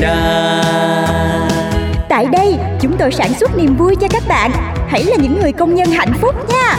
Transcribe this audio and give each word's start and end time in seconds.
đa. 0.00 0.62
Tại 2.08 2.26
đây, 2.32 2.56
chúng 2.80 2.96
tôi 2.98 3.12
sản 3.12 3.34
xuất 3.40 3.56
niềm 3.56 3.76
vui 3.76 3.96
cho 4.00 4.08
các 4.10 4.22
bạn. 4.28 4.50
Hãy 4.88 5.04
là 5.04 5.16
những 5.16 5.40
người 5.42 5.52
công 5.52 5.74
nhân 5.74 5.90
hạnh 5.90 6.12
phúc 6.20 6.34
nha. 6.48 6.78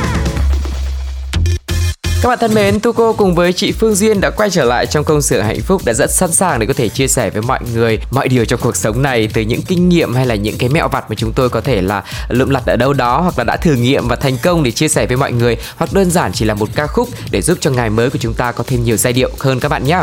Các 2.22 2.30
bạn 2.30 2.38
thân 2.42 2.54
mến, 2.54 2.80
Tuco 2.80 3.14
cùng 3.14 3.36
với 3.36 3.54
chị 3.54 3.72
Phương 3.72 3.96
Duyên 3.96 4.22
đã 4.22 4.30
quay 4.30 4.50
trở 4.50 4.66
lại 4.66 4.86
trong 4.86 5.04
công 5.04 5.22
xưởng 5.22 5.46
hạnh 5.46 5.62
phúc 5.62 5.82
đã 5.86 5.94
rất 5.94 6.12
sẵn 6.12 6.32
sàng 6.32 6.60
để 6.60 6.66
có 6.66 6.74
thể 6.74 6.90
chia 6.90 7.08
sẻ 7.08 7.30
với 7.30 7.42
mọi 7.42 7.60
người 7.74 8.00
mọi 8.12 8.28
điều 8.28 8.46
trong 8.46 8.60
cuộc 8.64 8.76
sống 8.76 9.02
này 9.02 9.30
từ 9.34 9.42
những 9.42 9.62
kinh 9.62 9.90
nghiệm 9.90 10.14
hay 10.14 10.26
là 10.26 10.36
những 10.36 10.58
cái 10.58 10.70
mẹo 10.70 10.88
vặt 10.88 11.10
mà 11.10 11.16
chúng 11.16 11.34
tôi 11.34 11.50
có 11.50 11.62
thể 11.62 11.82
là 11.82 12.04
lượm 12.30 12.50
lặt 12.50 12.66
ở 12.66 12.76
đâu 12.76 12.94
đó 12.94 13.22
hoặc 13.22 13.38
là 13.38 13.44
đã 13.44 13.58
thử 13.58 13.74
nghiệm 13.74 14.08
và 14.08 14.16
thành 14.16 14.38
công 14.44 14.64
để 14.64 14.72
chia 14.72 14.88
sẻ 14.88 15.06
với 15.06 15.18
mọi 15.18 15.32
người 15.32 15.58
hoặc 15.78 15.94
đơn 15.94 16.12
giản 16.12 16.32
chỉ 16.34 16.46
là 16.46 16.54
một 16.54 16.70
ca 16.76 16.88
khúc 16.88 17.10
để 17.32 17.42
giúp 17.42 17.58
cho 17.62 17.72
ngày 17.72 17.90
mới 17.90 18.10
của 18.10 18.20
chúng 18.20 18.34
ta 18.34 18.52
có 18.52 18.64
thêm 18.68 18.84
nhiều 18.84 18.98
giai 18.98 19.14
điệu 19.14 19.30
hơn 19.40 19.60
các 19.60 19.70
bạn 19.70 19.84
nhé. 19.84 20.00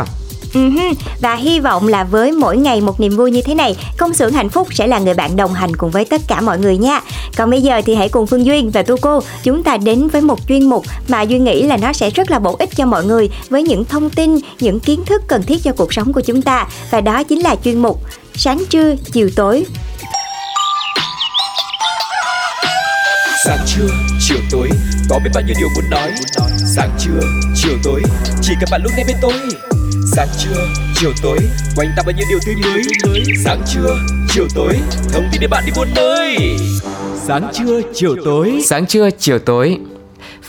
Uh-huh. 0.53 0.93
Và 1.21 1.35
hy 1.35 1.59
vọng 1.59 1.87
là 1.87 2.03
với 2.03 2.31
mỗi 2.31 2.57
ngày 2.57 2.81
một 2.81 2.99
niềm 2.99 3.17
vui 3.17 3.31
như 3.31 3.41
thế 3.41 3.55
này, 3.55 3.75
công 3.97 4.13
xưởng 4.13 4.33
hạnh 4.33 4.49
phúc 4.49 4.67
sẽ 4.71 4.87
là 4.87 4.99
người 4.99 5.13
bạn 5.13 5.35
đồng 5.35 5.53
hành 5.53 5.75
cùng 5.75 5.91
với 5.91 6.05
tất 6.05 6.21
cả 6.27 6.41
mọi 6.41 6.59
người 6.59 6.77
nha. 6.77 7.01
Còn 7.37 7.49
bây 7.49 7.61
giờ 7.61 7.81
thì 7.85 7.95
hãy 7.95 8.09
cùng 8.09 8.27
Phương 8.27 8.45
Duyên 8.45 8.71
và 8.71 8.83
Tu 8.83 8.97
Cô 8.97 9.19
chúng 9.43 9.63
ta 9.63 9.77
đến 9.77 10.07
với 10.07 10.21
một 10.21 10.39
chuyên 10.47 10.69
mục 10.69 10.85
mà 11.07 11.21
Duyên 11.21 11.43
nghĩ 11.43 11.63
là 11.63 11.77
nó 11.77 11.93
sẽ 11.93 12.09
rất 12.09 12.31
là 12.31 12.39
bổ 12.39 12.55
ích 12.59 12.69
cho 12.75 12.85
mọi 12.85 13.05
người 13.05 13.29
với 13.49 13.63
những 13.63 13.85
thông 13.85 14.09
tin, 14.09 14.39
những 14.59 14.79
kiến 14.79 15.05
thức 15.05 15.23
cần 15.27 15.43
thiết 15.43 15.63
cho 15.63 15.71
cuộc 15.77 15.93
sống 15.93 16.13
của 16.13 16.21
chúng 16.21 16.41
ta 16.41 16.67
và 16.91 17.01
đó 17.01 17.23
chính 17.23 17.39
là 17.39 17.55
chuyên 17.63 17.81
mục 17.81 18.01
sáng 18.35 18.63
trưa 18.69 18.95
chiều 18.95 19.29
tối 19.35 19.65
Sáng 23.45 23.59
trưa, 23.65 23.87
chiều 24.19 24.37
tối, 24.51 24.69
có 25.09 25.19
biết 25.23 25.29
bao 25.33 25.43
nhiêu 25.43 25.55
điều 25.59 25.69
muốn 25.75 25.89
nói. 25.89 26.11
Sáng 26.75 26.89
trưa, 26.99 27.19
chiều 27.55 27.77
tối, 27.83 28.01
chỉ 28.41 28.53
cần 28.59 28.69
bạn 28.71 28.81
lúc 28.83 28.91
nghe 28.97 29.03
bên 29.07 29.17
tôi. 29.21 29.33
Sáng 30.15 30.27
trưa, 30.37 30.67
chiều 30.95 31.11
tối, 31.21 31.37
quanh 31.75 31.87
ta 31.97 32.03
bao 32.05 32.13
nhiêu 32.17 32.25
điều 32.29 32.39
tươi 32.45 32.55
mới. 32.55 33.23
Sáng 33.45 33.61
trưa, 33.67 33.97
chiều 34.29 34.47
tối, 34.55 34.73
thông 35.13 35.23
tin 35.31 35.41
để 35.41 35.47
bạn 35.47 35.63
đi 35.65 35.71
buôn 35.75 35.87
nơi. 35.95 36.37
Sáng 37.27 37.51
trưa, 37.53 37.81
chiều 37.93 38.15
tối. 38.25 38.61
Sáng 38.65 38.85
trưa, 38.85 39.09
chiều 39.19 39.39
tối 39.39 39.77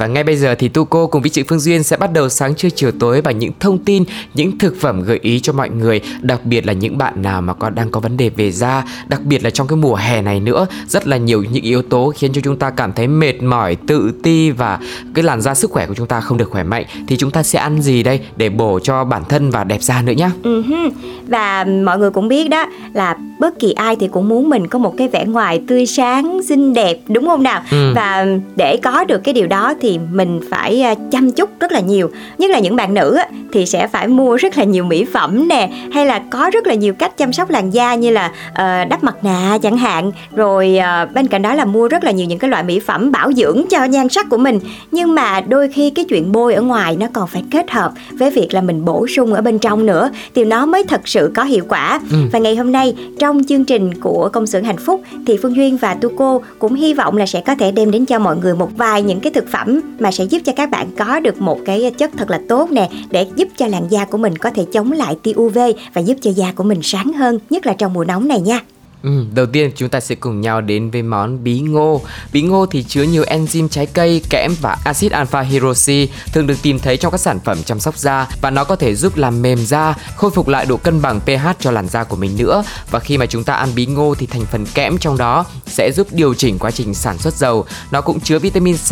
và 0.02 0.08
ngay 0.08 0.24
bây 0.24 0.36
giờ 0.36 0.54
thì 0.54 0.68
Tu 0.68 0.84
Cô 0.84 1.06
cùng 1.06 1.22
với 1.22 1.30
chị 1.30 1.42
Phương 1.42 1.58
Duyên 1.58 1.82
sẽ 1.82 1.96
bắt 1.96 2.12
đầu 2.12 2.28
sáng 2.28 2.54
trưa 2.54 2.70
chiều 2.70 2.90
tối 3.00 3.20
bằng 3.20 3.38
những 3.38 3.52
thông 3.60 3.78
tin, 3.78 4.04
những 4.34 4.58
thực 4.58 4.80
phẩm 4.80 5.02
gợi 5.02 5.18
ý 5.22 5.40
cho 5.40 5.52
mọi 5.52 5.70
người, 5.70 6.00
đặc 6.20 6.44
biệt 6.44 6.66
là 6.66 6.72
những 6.72 6.98
bạn 6.98 7.22
nào 7.22 7.42
mà 7.42 7.54
có 7.54 7.70
đang 7.70 7.90
có 7.90 8.00
vấn 8.00 8.16
đề 8.16 8.28
về 8.28 8.50
da, 8.50 8.84
đặc 9.08 9.20
biệt 9.24 9.44
là 9.44 9.50
trong 9.50 9.66
cái 9.66 9.76
mùa 9.76 9.94
hè 9.94 10.22
này 10.22 10.40
nữa, 10.40 10.66
rất 10.88 11.06
là 11.06 11.16
nhiều 11.16 11.44
những 11.52 11.62
yếu 11.62 11.82
tố 11.82 12.12
khiến 12.16 12.32
cho 12.32 12.40
chúng 12.44 12.56
ta 12.56 12.70
cảm 12.70 12.92
thấy 12.92 13.06
mệt 13.06 13.42
mỏi, 13.42 13.76
tự 13.86 14.12
ti 14.22 14.50
và 14.50 14.78
cái 15.14 15.22
làn 15.22 15.40
da 15.40 15.54
sức 15.54 15.70
khỏe 15.70 15.86
của 15.86 15.94
chúng 15.94 16.06
ta 16.06 16.20
không 16.20 16.38
được 16.38 16.50
khỏe 16.50 16.62
mạnh 16.62 16.84
thì 17.06 17.16
chúng 17.16 17.30
ta 17.30 17.42
sẽ 17.42 17.58
ăn 17.58 17.82
gì 17.82 18.02
đây 18.02 18.20
để 18.36 18.48
bổ 18.48 18.78
cho 18.82 19.04
bản 19.04 19.22
thân 19.28 19.50
và 19.50 19.64
đẹp 19.64 19.82
da 19.82 20.02
nữa 20.02 20.12
nhá. 20.12 20.30
Uh-huh. 20.42 20.90
Và 21.28 21.64
mọi 21.84 21.98
người 21.98 22.10
cũng 22.10 22.28
biết 22.28 22.48
đó 22.48 22.66
là 22.92 23.16
bất 23.38 23.58
kỳ 23.58 23.72
ai 23.72 23.96
thì 23.96 24.08
cũng 24.08 24.28
muốn 24.28 24.48
mình 24.48 24.66
có 24.66 24.78
một 24.78 24.94
cái 24.98 25.08
vẻ 25.08 25.24
ngoài 25.24 25.62
tươi 25.68 25.86
sáng, 25.86 26.40
xinh 26.48 26.74
đẹp 26.74 26.98
đúng 27.08 27.26
không 27.26 27.42
nào? 27.42 27.62
Ừ. 27.70 27.92
Và 27.94 28.26
để 28.56 28.76
có 28.82 29.04
được 29.04 29.18
cái 29.24 29.34
điều 29.34 29.46
đó 29.46 29.74
thì 29.80 29.91
mình 29.98 30.40
phải 30.50 30.82
à, 30.82 30.94
chăm 31.10 31.30
chút 31.30 31.50
rất 31.60 31.72
là 31.72 31.80
nhiều. 31.80 32.10
Nhất 32.38 32.50
là 32.50 32.58
những 32.58 32.76
bạn 32.76 32.94
nữ 32.94 33.16
thì 33.52 33.66
sẽ 33.66 33.86
phải 33.86 34.08
mua 34.08 34.36
rất 34.36 34.58
là 34.58 34.64
nhiều 34.64 34.84
mỹ 34.84 35.04
phẩm 35.12 35.48
nè 35.48 35.70
hay 35.92 36.06
là 36.06 36.22
có 36.30 36.50
rất 36.52 36.66
là 36.66 36.74
nhiều 36.74 36.94
cách 36.94 37.16
chăm 37.16 37.32
sóc 37.32 37.50
làn 37.50 37.70
da 37.70 37.94
như 37.94 38.10
là 38.10 38.32
ờ, 38.54 38.84
đắp 38.84 39.04
mặt 39.04 39.24
nạ 39.24 39.58
chẳng 39.62 39.76
hạn. 39.76 40.12
Rồi 40.34 40.76
ờ, 40.76 41.08
bên 41.14 41.26
cạnh 41.26 41.42
đó 41.42 41.54
là 41.54 41.64
mua 41.64 41.88
rất 41.88 42.04
là 42.04 42.10
nhiều 42.10 42.26
những 42.26 42.38
cái 42.38 42.50
loại 42.50 42.62
mỹ 42.62 42.80
phẩm 42.80 43.12
bảo 43.12 43.32
dưỡng 43.32 43.62
cho 43.70 43.84
nhan 43.84 44.08
sắc 44.08 44.26
của 44.30 44.38
mình. 44.38 44.60
Nhưng 44.90 45.14
mà 45.14 45.40
đôi 45.40 45.68
khi 45.68 45.90
cái 45.90 46.04
chuyện 46.04 46.32
bôi 46.32 46.54
ở 46.54 46.62
ngoài 46.62 46.96
nó 47.00 47.06
còn 47.12 47.28
phải 47.28 47.44
kết 47.50 47.70
hợp 47.70 47.92
với 48.12 48.30
việc 48.30 48.54
là 48.54 48.60
mình 48.60 48.84
bổ 48.84 49.06
sung 49.06 49.34
ở 49.34 49.42
bên 49.42 49.58
trong 49.58 49.86
nữa 49.86 50.10
thì 50.34 50.44
nó 50.44 50.66
mới 50.66 50.84
thật 50.84 51.00
sự 51.04 51.32
có 51.34 51.44
hiệu 51.44 51.64
quả. 51.68 52.00
Ừ. 52.10 52.18
và 52.32 52.38
ngày 52.38 52.56
hôm 52.56 52.72
nay 52.72 52.94
trong 53.18 53.44
chương 53.48 53.64
trình 53.64 54.00
của 54.00 54.30
công 54.32 54.46
xưởng 54.46 54.64
hạnh 54.64 54.76
phúc 54.76 55.02
thì 55.26 55.36
phương 55.42 55.56
duyên 55.56 55.76
và 55.76 55.94
tu 55.94 56.10
cô 56.16 56.42
cũng 56.58 56.74
hy 56.74 56.94
vọng 56.94 57.16
là 57.16 57.26
sẽ 57.26 57.40
có 57.40 57.54
thể 57.54 57.72
đem 57.72 57.90
đến 57.90 58.06
cho 58.06 58.18
mọi 58.18 58.36
người 58.36 58.54
một 58.54 58.70
vài 58.76 59.02
những 59.02 59.20
cái 59.20 59.32
thực 59.32 59.48
phẩm 59.48 59.71
mà 59.98 60.10
sẽ 60.10 60.24
giúp 60.24 60.42
cho 60.44 60.52
các 60.56 60.70
bạn 60.70 60.90
có 60.98 61.20
được 61.20 61.40
một 61.40 61.58
cái 61.64 61.92
chất 61.98 62.10
thật 62.16 62.30
là 62.30 62.40
tốt 62.48 62.70
nè, 62.70 62.90
để 63.10 63.26
giúp 63.36 63.48
cho 63.56 63.66
làn 63.66 63.88
da 63.90 64.04
của 64.04 64.18
mình 64.18 64.38
có 64.38 64.50
thể 64.50 64.64
chống 64.72 64.92
lại 64.92 65.16
tia 65.22 65.32
UV 65.36 65.58
và 65.94 66.00
giúp 66.00 66.16
cho 66.20 66.30
da 66.30 66.52
của 66.52 66.64
mình 66.64 66.80
sáng 66.82 67.12
hơn, 67.12 67.38
nhất 67.50 67.66
là 67.66 67.72
trong 67.72 67.92
mùa 67.92 68.04
nóng 68.04 68.28
này 68.28 68.40
nha. 68.40 68.60
Ừ, 69.02 69.24
đầu 69.34 69.46
tiên 69.46 69.70
chúng 69.76 69.88
ta 69.88 70.00
sẽ 70.00 70.14
cùng 70.14 70.40
nhau 70.40 70.60
đến 70.60 70.90
với 70.90 71.02
món 71.02 71.44
bí 71.44 71.60
ngô. 71.60 72.00
Bí 72.32 72.42
ngô 72.42 72.66
thì 72.66 72.82
chứa 72.82 73.02
nhiều 73.02 73.24
enzyme 73.24 73.68
trái 73.68 73.86
cây, 73.86 74.22
kẽm 74.30 74.54
và 74.60 74.76
axit 74.84 75.12
alpha 75.12 75.40
hydroxy 75.40 76.08
thường 76.32 76.46
được 76.46 76.54
tìm 76.62 76.78
thấy 76.78 76.96
trong 76.96 77.12
các 77.12 77.18
sản 77.18 77.40
phẩm 77.44 77.62
chăm 77.62 77.80
sóc 77.80 77.98
da 77.98 78.28
và 78.40 78.50
nó 78.50 78.64
có 78.64 78.76
thể 78.76 78.94
giúp 78.94 79.16
làm 79.16 79.42
mềm 79.42 79.66
da, 79.66 79.94
khôi 80.16 80.30
phục 80.30 80.48
lại 80.48 80.66
độ 80.66 80.76
cân 80.76 81.02
bằng 81.02 81.20
pH 81.20 81.46
cho 81.58 81.70
làn 81.70 81.88
da 81.88 82.04
của 82.04 82.16
mình 82.16 82.36
nữa. 82.36 82.64
Và 82.90 82.98
khi 82.98 83.18
mà 83.18 83.26
chúng 83.26 83.44
ta 83.44 83.54
ăn 83.54 83.68
bí 83.74 83.86
ngô 83.86 84.14
thì 84.18 84.26
thành 84.26 84.46
phần 84.46 84.66
kẽm 84.66 84.98
trong 84.98 85.16
đó 85.16 85.44
sẽ 85.66 85.90
giúp 85.92 86.06
điều 86.10 86.34
chỉnh 86.34 86.58
quá 86.58 86.70
trình 86.70 86.94
sản 86.94 87.18
xuất 87.18 87.34
dầu. 87.34 87.64
Nó 87.90 88.00
cũng 88.00 88.20
chứa 88.20 88.38
vitamin 88.38 88.76
C 88.76 88.90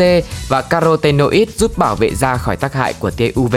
và 0.49 0.63
carotenoid 0.63 1.49
giúp 1.57 1.79
bảo 1.79 1.97
vệ 1.97 2.15
da 2.15 2.37
khỏi 2.37 2.57
tác 2.57 2.75
hại 2.75 2.93
của 2.93 3.11
tia 3.11 3.33
UV. 3.41 3.57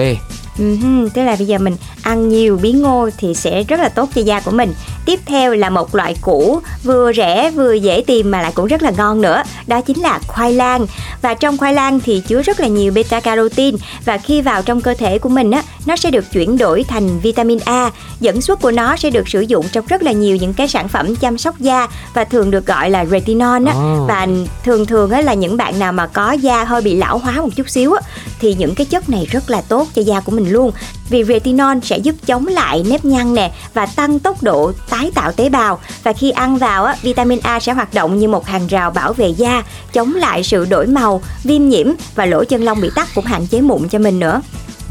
Ừm, 0.57 1.09
tức 1.09 1.23
là 1.23 1.35
bây 1.35 1.47
giờ 1.47 1.57
mình 1.57 1.75
ăn 2.01 2.29
nhiều 2.29 2.59
bí 2.61 2.71
ngô 2.71 3.09
thì 3.17 3.33
sẽ 3.33 3.63
rất 3.63 3.79
là 3.79 3.89
tốt 3.89 4.09
cho 4.15 4.21
da 4.21 4.39
của 4.39 4.51
mình. 4.51 4.73
Tiếp 5.05 5.19
theo 5.25 5.53
là 5.53 5.69
một 5.69 5.95
loại 5.95 6.15
củ 6.21 6.59
vừa 6.83 7.13
rẻ 7.13 7.51
vừa 7.51 7.73
dễ 7.73 8.03
tìm 8.07 8.31
mà 8.31 8.41
lại 8.41 8.51
cũng 8.55 8.67
rất 8.67 8.83
là 8.83 8.91
ngon 8.97 9.21
nữa. 9.21 9.43
Đó 9.67 9.81
chính 9.81 10.01
là 10.01 10.19
khoai 10.27 10.53
lang. 10.53 10.87
Và 11.21 11.33
trong 11.33 11.57
khoai 11.57 11.73
lang 11.73 11.99
thì 11.99 12.21
chứa 12.27 12.41
rất 12.41 12.59
là 12.59 12.67
nhiều 12.67 12.91
beta 12.91 13.19
carotin 13.19 13.75
và 14.05 14.17
khi 14.17 14.41
vào 14.41 14.61
trong 14.61 14.81
cơ 14.81 14.93
thể 14.93 15.19
của 15.19 15.29
mình 15.29 15.51
á, 15.51 15.63
nó 15.85 15.95
sẽ 15.95 16.11
được 16.11 16.31
chuyển 16.31 16.57
đổi 16.57 16.83
thành 16.83 17.19
vitamin 17.19 17.59
A. 17.65 17.91
Dẫn 18.19 18.41
xuất 18.41 18.61
của 18.61 18.71
nó 18.71 18.95
sẽ 18.95 19.09
được 19.09 19.27
sử 19.29 19.41
dụng 19.41 19.65
trong 19.71 19.85
rất 19.85 20.03
là 20.03 20.11
nhiều 20.11 20.35
những 20.35 20.53
cái 20.53 20.67
sản 20.67 20.87
phẩm 20.87 21.15
chăm 21.15 21.37
sóc 21.37 21.59
da 21.59 21.87
và 22.13 22.23
thường 22.23 22.51
được 22.51 22.65
gọi 22.65 22.89
là 22.89 23.05
retinol 23.05 23.67
á. 23.67 23.73
Ồ. 23.73 24.05
Và 24.07 24.27
thường 24.63 24.85
thường 24.85 25.11
á 25.11 25.21
là 25.21 25.33
những 25.33 25.57
bạn 25.57 25.79
nào 25.79 25.93
mà 25.93 26.07
có 26.07 26.31
da 26.31 26.63
hơi 26.63 26.81
bị 26.81 26.95
lão 26.95 27.17
hóa 27.17 27.41
một 27.41 27.49
chút 27.55 27.69
xíu 27.69 27.93
á 27.93 28.01
thì 28.39 28.53
những 28.53 28.75
cái 28.75 28.85
chất 28.85 29.09
này 29.09 29.27
rất 29.31 29.49
là 29.49 29.61
tốt 29.61 29.87
cho 29.95 30.01
da 30.01 30.19
của 30.19 30.31
mình 30.31 30.51
luôn 30.51 30.71
vì 31.09 31.23
retinol 31.23 31.77
sẽ 31.83 31.97
giúp 31.97 32.15
chống 32.25 32.47
lại 32.47 32.83
nếp 32.89 33.05
nhăn 33.05 33.33
nè 33.33 33.51
và 33.73 33.85
tăng 33.85 34.19
tốc 34.19 34.43
độ 34.43 34.71
tái 34.89 35.11
tạo 35.15 35.31
tế 35.31 35.49
bào. 35.49 35.79
Và 36.03 36.13
khi 36.13 36.31
ăn 36.31 36.57
vào 36.57 36.85
á, 36.85 36.95
vitamin 37.01 37.39
A 37.43 37.59
sẽ 37.59 37.73
hoạt 37.73 37.93
động 37.93 38.19
như 38.19 38.27
một 38.27 38.45
hàng 38.45 38.67
rào 38.67 38.91
bảo 38.91 39.13
vệ 39.13 39.27
da 39.27 39.63
chống 39.93 40.15
lại 40.15 40.43
sự 40.43 40.65
đổi 40.65 40.87
màu 40.87 41.21
viêm 41.43 41.69
nhiễm 41.69 41.87
và 42.15 42.25
lỗ 42.25 42.43
chân 42.43 42.63
lông 42.63 42.81
bị 42.81 42.89
tắc 42.95 43.07
cũng 43.15 43.25
hạn 43.25 43.47
chế 43.47 43.61
mụn 43.61 43.89
cho 43.89 43.99
mình 43.99 44.19
nữa. 44.19 44.41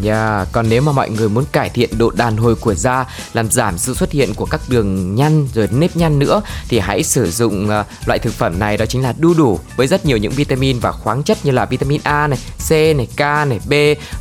Yeah, 0.04 0.48
còn 0.52 0.68
nếu 0.68 0.82
mà 0.82 0.92
mọi 0.92 1.10
người 1.10 1.28
muốn 1.28 1.44
cải 1.52 1.68
thiện 1.68 1.98
độ 1.98 2.10
đàn 2.10 2.36
hồi 2.36 2.54
của 2.54 2.74
da, 2.74 3.04
làm 3.32 3.50
giảm 3.50 3.78
sự 3.78 3.94
xuất 3.94 4.12
hiện 4.12 4.34
của 4.34 4.46
các 4.46 4.60
đường 4.68 5.14
nhăn 5.14 5.48
rồi 5.54 5.68
nếp 5.72 5.96
nhăn 5.96 6.18
nữa 6.18 6.42
thì 6.68 6.78
hãy 6.78 7.02
sử 7.02 7.30
dụng 7.30 7.68
ờ, 7.68 7.84
loại 8.06 8.18
thực 8.18 8.34
phẩm 8.34 8.58
này 8.58 8.76
đó 8.76 8.86
chính 8.86 9.02
là 9.02 9.14
đu 9.18 9.34
đủ 9.34 9.58
với 9.76 9.86
rất 9.86 10.06
nhiều 10.06 10.16
những 10.16 10.32
vitamin 10.32 10.78
và 10.78 10.92
khoáng 10.92 11.22
chất 11.22 11.38
như 11.44 11.50
là 11.50 11.64
vitamin 11.64 12.00
A 12.04 12.26
này, 12.26 12.38
C 12.68 12.70
này, 12.70 13.08
K 13.16 13.20
này, 13.20 13.60
B, 13.68 13.72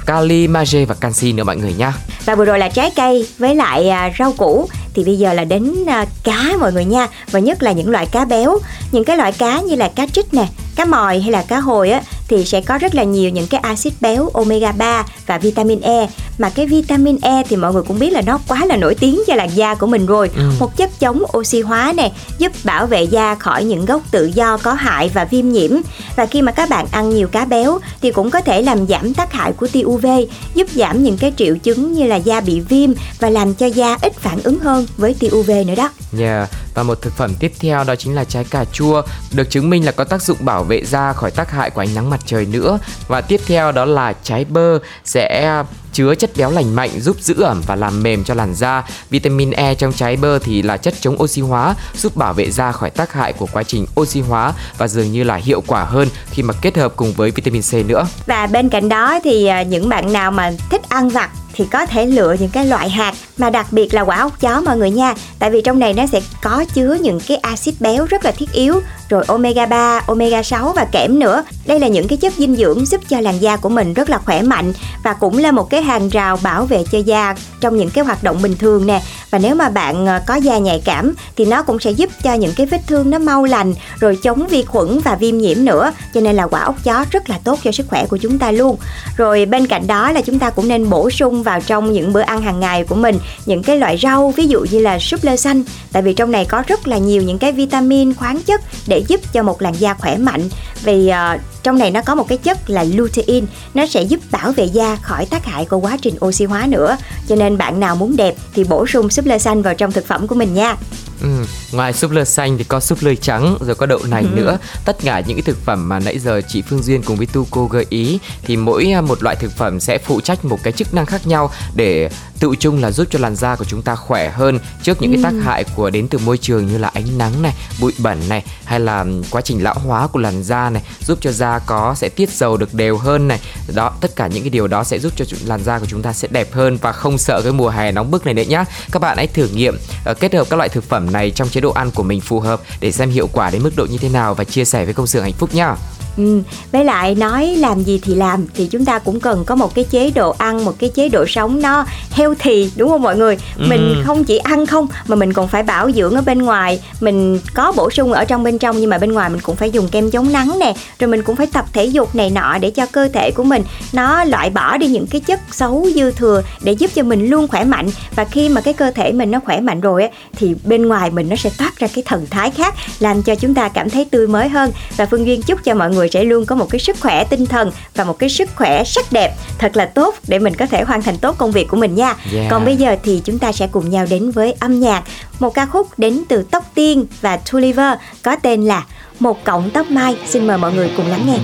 kali, 0.05 0.47
magie 0.47 0.85
và 0.85 0.95
canxi 0.95 1.33
nữa 1.33 1.43
mọi 1.43 1.57
người 1.57 1.73
nha. 1.73 1.93
và 2.25 2.35
vừa 2.35 2.45
rồi 2.45 2.59
là 2.59 2.69
trái 2.69 2.91
cây 2.95 3.27
với 3.37 3.55
lại 3.55 3.89
à, 3.89 4.11
rau 4.19 4.33
củ. 4.33 4.69
Thì 4.93 5.03
bây 5.03 5.17
giờ 5.17 5.33
là 5.33 5.43
đến 5.43 5.85
à, 5.87 6.05
cá 6.23 6.43
mọi 6.59 6.73
người 6.73 6.85
nha. 6.85 7.07
Và 7.31 7.39
nhất 7.39 7.63
là 7.63 7.71
những 7.71 7.89
loại 7.89 8.05
cá 8.05 8.25
béo. 8.25 8.57
Những 8.91 9.03
cái 9.03 9.17
loại 9.17 9.31
cá 9.31 9.61
như 9.61 9.75
là 9.75 9.91
cá 9.95 10.07
trích 10.07 10.33
nè 10.33 10.47
cá 10.75 10.85
mòi 10.85 11.19
hay 11.19 11.31
là 11.31 11.41
cá 11.47 11.59
hồi 11.59 11.89
á 11.91 12.01
thì 12.31 12.45
sẽ 12.45 12.61
có 12.61 12.77
rất 12.77 12.95
là 12.95 13.03
nhiều 13.03 13.29
những 13.29 13.47
cái 13.47 13.61
axit 13.61 13.93
béo 14.01 14.29
omega 14.33 14.71
3 14.71 15.05
và 15.25 15.37
vitamin 15.37 15.81
E. 15.81 16.07
Mà 16.37 16.49
cái 16.49 16.65
vitamin 16.65 17.17
E 17.21 17.43
thì 17.49 17.55
mọi 17.55 17.73
người 17.73 17.83
cũng 17.87 17.99
biết 17.99 18.13
là 18.13 18.21
nó 18.21 18.39
quá 18.47 18.65
là 18.65 18.77
nổi 18.77 18.95
tiếng 18.95 19.21
cho 19.27 19.35
làn 19.35 19.49
da 19.55 19.75
của 19.75 19.87
mình 19.87 20.05
rồi. 20.05 20.29
Ừ. 20.35 20.51
một 20.59 20.77
chất 20.77 20.99
chống 20.99 21.23
oxy 21.37 21.61
hóa 21.61 21.93
nè 21.97 22.11
giúp 22.37 22.51
bảo 22.63 22.85
vệ 22.85 23.03
da 23.03 23.35
khỏi 23.35 23.63
những 23.63 23.85
gốc 23.85 24.01
tự 24.11 24.25
do 24.25 24.57
có 24.57 24.73
hại 24.73 25.11
và 25.13 25.25
viêm 25.25 25.49
nhiễm. 25.49 25.71
Và 26.15 26.25
khi 26.25 26.41
mà 26.41 26.51
các 26.51 26.69
bạn 26.69 26.85
ăn 26.91 27.09
nhiều 27.09 27.27
cá 27.27 27.45
béo 27.45 27.79
thì 28.01 28.11
cũng 28.11 28.29
có 28.29 28.41
thể 28.41 28.61
làm 28.61 28.87
giảm 28.87 29.13
tác 29.13 29.33
hại 29.33 29.53
của 29.53 29.67
tia 29.67 29.83
UV 29.83 30.05
giúp 30.53 30.67
giảm 30.75 31.03
những 31.03 31.17
cái 31.17 31.33
triệu 31.37 31.57
chứng 31.57 31.93
như 31.93 32.07
là 32.07 32.15
da 32.15 32.41
bị 32.41 32.59
viêm 32.59 32.93
và 33.19 33.29
làm 33.29 33.53
cho 33.53 33.65
da 33.65 33.97
ít 34.01 34.13
phản 34.15 34.39
ứng 34.43 34.59
hơn 34.59 34.85
với 34.97 35.13
tia 35.13 35.29
UV 35.29 35.51
nữa 35.67 35.75
đó 35.75 35.89
Yeah. 36.19 36.49
Và 36.73 36.83
một 36.83 37.01
thực 37.01 37.13
phẩm 37.13 37.35
tiếp 37.39 37.51
theo 37.59 37.83
đó 37.83 37.95
chính 37.95 38.15
là 38.15 38.23
trái 38.23 38.43
cà 38.43 38.65
chua, 38.65 39.01
Được 39.33 39.49
chứng 39.49 39.69
minh 39.69 39.85
là 39.85 39.91
có 39.91 40.03
tác 40.03 40.21
dụng 40.21 40.37
bảo 40.39 40.63
vệ 40.63 40.85
da 40.85 41.13
khỏi 41.13 41.31
tác 41.31 41.51
hại 41.51 41.69
của 41.69 41.81
ánh 41.81 41.95
nắng 41.95 42.09
mặt 42.09 42.19
trời 42.25 42.45
nữa. 42.45 42.79
Và 43.07 43.21
tiếp 43.21 43.41
theo 43.47 43.71
đó 43.71 43.85
là 43.85 44.13
trái 44.23 44.45
bơ, 44.45 44.79
sẽ 45.05 45.45
ờ, 45.45 45.63
chứa 45.93 46.15
chất 46.15 46.31
béo 46.37 46.51
lành 46.51 46.75
mạnh, 46.75 46.99
giúp 46.99 47.17
giữ 47.21 47.41
ẩm 47.41 47.61
và 47.67 47.75
làm 47.75 48.03
mềm 48.03 48.23
cho 48.23 48.33
làn 48.33 48.55
da. 48.55 48.83
Vitamin 49.09 49.51
E 49.51 49.75
trong 49.75 49.93
trái 49.93 50.15
bơ 50.17 50.39
thì 50.39 50.61
là 50.61 50.77
chất 50.77 50.93
chống 51.01 51.21
oxy 51.23 51.41
hóa, 51.41 51.75
Giúp 51.97 52.15
bảo 52.15 52.33
vệ 52.33 52.51
da 52.51 52.71
khỏi 52.71 52.89
tác 52.89 53.13
hại 53.13 53.33
của 53.33 53.47
quá 53.51 53.63
trình 53.63 53.85
oxy 54.01 54.21
hóa 54.21 54.53
Và 54.77 54.87
dường 54.87 55.11
như 55.11 55.23
là 55.23 55.35
hiệu 55.35 55.63
quả 55.67 55.83
hơn 55.83 56.07
khi 56.31 56.43
mà 56.43 56.53
kết 56.61 56.77
hợp 56.77 56.93
cùng 56.95 57.13
với 57.13 57.31
vitamin 57.31 57.61
C 57.61 57.73
nữa. 57.73 58.07
Và 58.25 58.47
bên 58.47 58.69
cạnh 58.69 58.89
đó 58.89 59.19
thì 59.23 59.47
ờ, 59.47 59.61
những 59.61 59.89
bạn 59.89 60.13
nào 60.13 60.31
mà 60.31 60.51
thích 60.69 60.81
ăn 60.89 61.09
vặt 61.09 61.29
thì 61.53 61.65
có 61.71 61.85
thể 61.85 62.05
lựa 62.05 62.35
những 62.39 62.49
cái 62.49 62.65
loại 62.65 62.89
hạt 62.89 63.13
mà 63.37 63.49
đặc 63.49 63.67
biệt 63.71 63.93
là 63.93 64.01
quả 64.01 64.19
ốc 64.19 64.41
chó 64.41 64.61
mọi 64.61 64.77
người 64.77 64.91
nha. 64.91 65.13
Tại 65.39 65.51
vì 65.51 65.61
trong 65.61 65.79
này 65.79 65.93
nó 65.93 66.05
sẽ 66.05 66.21
có 66.41 66.65
chứa 66.73 66.97
những 67.01 67.19
cái 67.27 67.37
axit 67.37 67.75
béo 67.79 68.05
rất 68.05 68.25
là 68.25 68.31
thiết 68.31 68.51
yếu 68.53 68.81
rồi 69.11 69.23
omega 69.27 69.65
3, 69.65 70.01
omega 70.07 70.43
6 70.43 70.73
và 70.75 70.85
kẽm 70.85 71.19
nữa. 71.19 71.43
Đây 71.65 71.79
là 71.79 71.87
những 71.87 72.07
cái 72.07 72.17
chất 72.17 72.33
dinh 72.37 72.55
dưỡng 72.55 72.85
giúp 72.85 73.01
cho 73.09 73.19
làn 73.19 73.41
da 73.41 73.57
của 73.57 73.69
mình 73.69 73.93
rất 73.93 74.09
là 74.09 74.17
khỏe 74.17 74.41
mạnh 74.41 74.73
và 75.03 75.13
cũng 75.13 75.37
là 75.37 75.51
một 75.51 75.69
cái 75.69 75.81
hàng 75.81 76.09
rào 76.09 76.39
bảo 76.43 76.65
vệ 76.65 76.83
cho 76.91 76.97
da 76.97 77.35
trong 77.61 77.77
những 77.77 77.89
cái 77.89 78.03
hoạt 78.03 78.23
động 78.23 78.41
bình 78.41 78.55
thường 78.59 78.87
nè. 78.87 79.01
Và 79.29 79.39
nếu 79.39 79.55
mà 79.55 79.69
bạn 79.69 80.05
ờ, 80.05 80.19
có 80.27 80.35
da 80.35 80.57
nhạy 80.57 80.81
cảm 80.85 81.13
thì 81.37 81.45
nó 81.45 81.63
cũng 81.63 81.79
sẽ 81.79 81.91
giúp 81.91 82.09
cho 82.23 82.33
những 82.33 82.53
cái 82.57 82.65
vết 82.65 82.81
thương 82.87 83.09
nó 83.09 83.19
mau 83.19 83.43
lành 83.43 83.73
rồi 83.99 84.17
chống 84.23 84.47
vi 84.47 84.63
khuẩn 84.63 84.99
và 84.99 85.15
viêm 85.15 85.37
nhiễm 85.37 85.65
nữa. 85.65 85.91
Cho 86.13 86.21
nên 86.21 86.35
là 86.35 86.47
quả 86.47 86.61
ốc 86.61 86.75
chó 86.83 87.05
rất 87.11 87.29
là 87.29 87.39
tốt 87.43 87.59
cho 87.63 87.71
sức 87.71 87.85
khỏe 87.89 88.05
của 88.05 88.17
chúng 88.17 88.39
ta 88.39 88.51
luôn. 88.51 88.77
Rồi 89.17 89.45
bên 89.45 89.67
cạnh 89.67 89.87
đó 89.87 90.11
là 90.11 90.21
chúng 90.21 90.39
ta 90.39 90.49
cũng 90.49 90.67
nên 90.67 90.89
bổ 90.89 91.09
sung 91.09 91.43
vào 91.43 91.61
trong 91.61 91.93
những 91.93 92.13
bữa 92.13 92.21
ăn 92.21 92.41
hàng 92.41 92.59
ngày 92.59 92.83
của 92.83 92.95
mình 92.95 93.19
những 93.45 93.63
cái 93.63 93.77
loại 93.77 93.97
rau 93.97 94.33
ví 94.37 94.47
dụ 94.47 94.65
như 94.71 94.79
là 94.79 94.99
súp 94.99 95.23
lơ 95.23 95.35
xanh 95.35 95.63
tại 95.91 96.03
vì 96.03 96.13
trong 96.13 96.31
này 96.31 96.45
có 96.45 96.63
rất 96.67 96.87
là 96.87 96.97
nhiều 96.97 97.21
những 97.21 97.37
cái 97.37 97.51
vitamin 97.51 98.13
khoáng 98.13 98.41
chất 98.41 98.61
để 98.87 99.00
giúp 99.07 99.21
cho 99.33 99.43
một 99.43 99.61
làn 99.61 99.73
da 99.79 99.93
khỏe 99.93 100.17
mạnh. 100.17 100.49
Vì 100.83 101.09
uh, 101.09 101.41
trong 101.63 101.77
này 101.77 101.91
nó 101.91 102.01
có 102.01 102.15
một 102.15 102.27
cái 102.27 102.37
chất 102.37 102.69
là 102.69 102.83
lutein 102.83 103.45
nó 103.73 103.85
sẽ 103.85 104.01
giúp 104.01 104.19
bảo 104.31 104.51
vệ 104.51 104.65
da 104.65 104.95
khỏi 104.95 105.25
tác 105.25 105.45
hại 105.45 105.65
của 105.65 105.77
quá 105.77 105.97
trình 106.01 106.15
oxy 106.25 106.45
hóa 106.45 106.65
nữa. 106.67 106.97
Cho 107.27 107.35
nên 107.35 107.57
bạn 107.57 107.79
nào 107.79 107.95
muốn 107.95 108.15
đẹp 108.17 108.35
thì 108.53 108.63
bổ 108.63 108.87
sung 108.87 109.09
súp 109.09 109.25
lơ 109.25 109.37
xanh 109.37 109.61
vào 109.61 109.73
trong 109.73 109.91
thực 109.91 110.07
phẩm 110.07 110.27
của 110.27 110.35
mình 110.35 110.53
nha. 110.53 110.75
Ừ, 111.21 111.45
ngoài 111.71 111.93
súp 111.93 112.11
lơ 112.11 112.25
xanh 112.25 112.57
thì 112.57 112.63
có 112.63 112.79
súp 112.79 112.97
lơ 113.01 113.15
trắng 113.15 113.57
rồi 113.61 113.75
có 113.75 113.85
đậu 113.85 113.99
nành 114.09 114.35
nữa. 114.35 114.57
Tất 114.85 114.97
cả 115.03 115.19
những 115.27 115.37
cái 115.37 115.43
thực 115.43 115.65
phẩm 115.65 115.89
mà 115.89 115.99
nãy 115.99 116.19
giờ 116.19 116.41
chị 116.47 116.61
Phương 116.61 116.83
Duyên 116.83 117.03
cùng 117.03 117.17
với 117.17 117.25
Tu 117.25 117.47
cô 117.51 117.67
gợi 117.67 117.85
ý 117.89 118.19
thì 118.43 118.57
mỗi 118.57 118.91
à, 118.91 119.01
một 119.01 119.23
loại 119.23 119.35
thực 119.35 119.51
phẩm 119.57 119.79
sẽ 119.79 119.97
phụ 119.97 120.21
trách 120.21 120.45
một 120.45 120.59
cái 120.63 120.73
chức 120.73 120.93
năng 120.93 121.05
khác 121.05 121.27
nhau 121.27 121.51
để 121.75 122.09
tự 122.39 122.55
chung 122.59 122.81
là 122.81 122.91
giúp 122.91 123.07
cho 123.11 123.19
làn 123.19 123.35
da 123.35 123.55
của 123.55 123.65
chúng 123.65 123.81
ta 123.81 123.95
khỏe 123.95 124.29
hơn 124.29 124.59
trước 124.83 125.01
những 125.01 125.13
cái 125.13 125.23
tác 125.23 125.33
hại 125.43 125.63
của 125.75 125.89
đến 125.89 126.07
từ 126.07 126.17
môi 126.17 126.37
trường 126.37 126.67
như 126.67 126.77
là 126.77 126.91
ánh 126.93 127.17
nắng 127.17 127.41
này 127.41 127.53
bụi 127.81 127.93
bẩn 127.97 128.29
này 128.29 128.43
hay 128.65 128.79
là 128.79 129.05
quá 129.31 129.41
trình 129.41 129.63
lão 129.63 129.75
hóa 129.75 130.07
của 130.07 130.19
làn 130.19 130.43
da 130.43 130.69
này 130.69 130.83
giúp 130.99 131.17
cho 131.21 131.31
da 131.31 131.59
có 131.59 131.95
sẽ 131.95 132.09
tiết 132.09 132.29
dầu 132.29 132.57
được 132.57 132.73
đều 132.73 132.97
hơn 132.97 133.27
này. 133.27 133.39
Đó 133.73 133.93
tất 134.01 134.15
cả 134.15 134.27
những 134.27 134.43
cái 134.43 134.49
điều 134.49 134.67
đó 134.67 134.83
sẽ 134.83 134.99
giúp 134.99 135.13
cho 135.15 135.25
làn 135.45 135.63
da 135.63 135.79
của 135.79 135.85
chúng 135.85 136.01
ta 136.01 136.13
sẽ 136.13 136.27
đẹp 136.31 136.53
hơn 136.53 136.77
và 136.81 136.91
không 136.91 137.17
sợ 137.17 137.41
cái 137.41 137.51
mùa 137.51 137.69
hè 137.69 137.91
nóng 137.91 138.11
bức 138.11 138.25
này 138.25 138.33
nữa 138.33 138.43
nhá. 138.47 138.65
Các 138.91 139.01
bạn 139.01 139.17
hãy 139.17 139.27
thử 139.27 139.47
nghiệm 139.47 139.77
ờ, 140.05 140.13
kết 140.13 140.33
hợp 140.33 140.47
các 140.49 140.57
loại 140.57 140.69
thực 140.69 140.83
phẩm 140.83 141.10
này 141.11 141.31
trong 141.31 141.49
chế 141.49 141.61
độ 141.61 141.71
ăn 141.71 141.91
của 141.91 142.03
mình 142.03 142.21
phù 142.21 142.39
hợp 142.39 142.61
để 142.79 142.91
xem 142.91 143.09
hiệu 143.09 143.29
quả 143.33 143.49
đến 143.49 143.63
mức 143.63 143.71
độ 143.75 143.85
như 143.85 143.97
thế 143.97 144.09
nào 144.09 144.33
và 144.33 144.43
chia 144.43 144.65
sẻ 144.65 144.85
với 144.85 144.93
công 144.93 145.07
xưởng 145.07 145.23
hạnh 145.23 145.33
phúc 145.33 145.55
nhá. 145.55 145.75
Ừ, 146.17 146.41
với 146.71 146.85
lại 146.85 147.15
nói 147.15 147.47
làm 147.47 147.83
gì 147.83 147.99
thì 148.03 148.15
làm 148.15 148.45
thì 148.53 148.67
chúng 148.67 148.85
ta 148.85 148.99
cũng 148.99 149.19
cần 149.19 149.45
có 149.45 149.55
một 149.55 149.75
cái 149.75 149.83
chế 149.83 150.11
độ 150.11 150.35
ăn 150.37 150.65
một 150.65 150.79
cái 150.79 150.89
chế 150.89 151.09
độ 151.09 151.25
sống 151.27 151.61
nó 151.61 151.85
healthy 152.11 152.71
đúng 152.75 152.89
không 152.89 153.01
mọi 153.01 153.17
người? 153.17 153.37
Mình 153.57 154.01
không 154.05 154.23
chỉ 154.23 154.37
ăn 154.37 154.65
không 154.65 154.87
mà 155.07 155.15
mình 155.15 155.33
còn 155.33 155.47
phải 155.47 155.63
bảo 155.63 155.91
dưỡng 155.91 156.15
ở 156.15 156.21
bên 156.21 156.41
ngoài. 156.41 156.81
Mình 157.01 157.39
có 157.53 157.71
bổ 157.71 157.89
sung 157.89 158.13
ở 158.13 158.25
trong 158.25 158.43
bên 158.43 158.57
trong 158.57 158.79
nhưng 158.79 158.89
mà 158.89 158.97
bên 158.97 159.11
ngoài 159.11 159.29
mình 159.29 159.39
cũng 159.39 159.55
phải 159.55 159.71
dùng 159.71 159.87
kem 159.87 160.11
chống 160.11 160.31
nắng 160.31 160.59
nè 160.59 160.73
rồi 160.99 161.07
mình 161.07 161.21
cũng 161.23 161.35
phải 161.35 161.47
tập 161.47 161.65
thể 161.73 161.85
dục 161.85 162.15
này 162.15 162.29
nọ 162.29 162.57
để 162.61 162.71
cho 162.71 162.85
cơ 162.85 163.07
thể 163.13 163.31
của 163.31 163.43
mình 163.43 163.63
nó 163.93 164.23
loại 164.23 164.49
bỏ 164.49 164.77
đi 164.77 164.87
những 164.87 165.07
cái 165.07 165.21
chất 165.21 165.39
xấu 165.51 165.87
dư 165.95 166.11
thừa 166.11 166.41
để 166.61 166.71
giúp 166.71 166.91
cho 166.95 167.03
mình 167.03 167.29
luôn 167.29 167.47
khỏe 167.47 167.63
mạnh. 167.63 167.89
Và 168.15 168.25
khi 168.25 168.49
mà 168.49 168.61
cái 168.61 168.73
cơ 168.73 168.91
thể 168.91 169.11
mình 169.11 169.31
nó 169.31 169.39
khỏe 169.45 169.59
mạnh 169.59 169.81
rồi 169.81 170.03
á 170.03 170.09
thì 170.37 170.55
bên 170.63 170.87
ngoài 170.87 171.09
mình 171.11 171.29
nó 171.29 171.35
sẽ 171.35 171.49
toát 171.57 171.79
ra 171.79 171.87
cái 171.87 172.03
thần 172.07 172.25
thái 172.29 172.51
khác 172.51 172.75
làm 172.99 173.23
cho 173.23 173.35
chúng 173.35 173.53
ta 173.53 173.69
cảm 173.69 173.89
thấy 173.89 174.05
tươi 174.05 174.27
mới 174.27 174.49
hơn. 174.49 174.71
Và 174.97 175.05
phương 175.05 175.25
duyên 175.25 175.41
chúc 175.41 175.59
cho 175.63 175.73
mọi 175.73 175.91
người 175.91 176.00
sẽ 176.09 176.23
luôn 176.23 176.45
có 176.45 176.55
một 176.55 176.69
cái 176.69 176.79
sức 176.79 176.95
khỏe 176.99 177.23
tinh 177.23 177.45
thần 177.45 177.71
và 177.95 178.03
một 178.03 178.19
cái 178.19 178.29
sức 178.29 178.49
khỏe 178.55 178.83
sắc 178.83 179.11
đẹp. 179.11 179.33
Thật 179.57 179.77
là 179.77 179.85
tốt 179.85 180.15
để 180.27 180.39
mình 180.39 180.55
có 180.55 180.65
thể 180.65 180.83
hoàn 180.83 181.01
thành 181.01 181.17
tốt 181.17 181.35
công 181.37 181.51
việc 181.51 181.67
của 181.67 181.77
mình 181.77 181.95
nha. 181.95 182.15
Yeah. 182.33 182.47
còn 182.49 182.65
bây 182.65 182.75
giờ 182.75 182.95
thì 183.03 183.21
chúng 183.25 183.39
ta 183.39 183.51
sẽ 183.51 183.67
cùng 183.67 183.89
nhau 183.89 184.05
đến 184.09 184.31
với 184.31 184.53
âm 184.59 184.79
nhạc. 184.79 185.03
Một 185.39 185.53
ca 185.53 185.65
khúc 185.65 185.99
đến 185.99 186.23
từ 186.29 186.43
tóc 186.51 186.71
tiên 186.75 187.05
và 187.21 187.37
Tulliver 187.37 187.93
có 188.23 188.35
tên 188.35 188.65
là 188.65 188.85
một 189.19 189.43
cọng 189.43 189.69
tóc 189.69 189.91
mai. 189.91 190.15
Xin 190.27 190.47
mời 190.47 190.57
mọi 190.57 190.73
người 190.73 190.91
cùng 190.97 191.07
lắng 191.09 191.25
nghe. 191.27 191.37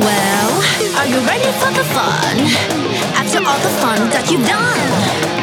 Well, 0.00 0.50
are 0.96 1.14
you 1.14 1.20
ready 1.26 1.50
for 1.60 1.72
the 1.72 1.82
fun? 1.94 2.46
After 3.14 3.44
all 3.46 3.58
the 3.58 3.70
fun 3.80 4.10
that 4.10 4.24
you've 4.30 4.46
done, 4.46 5.35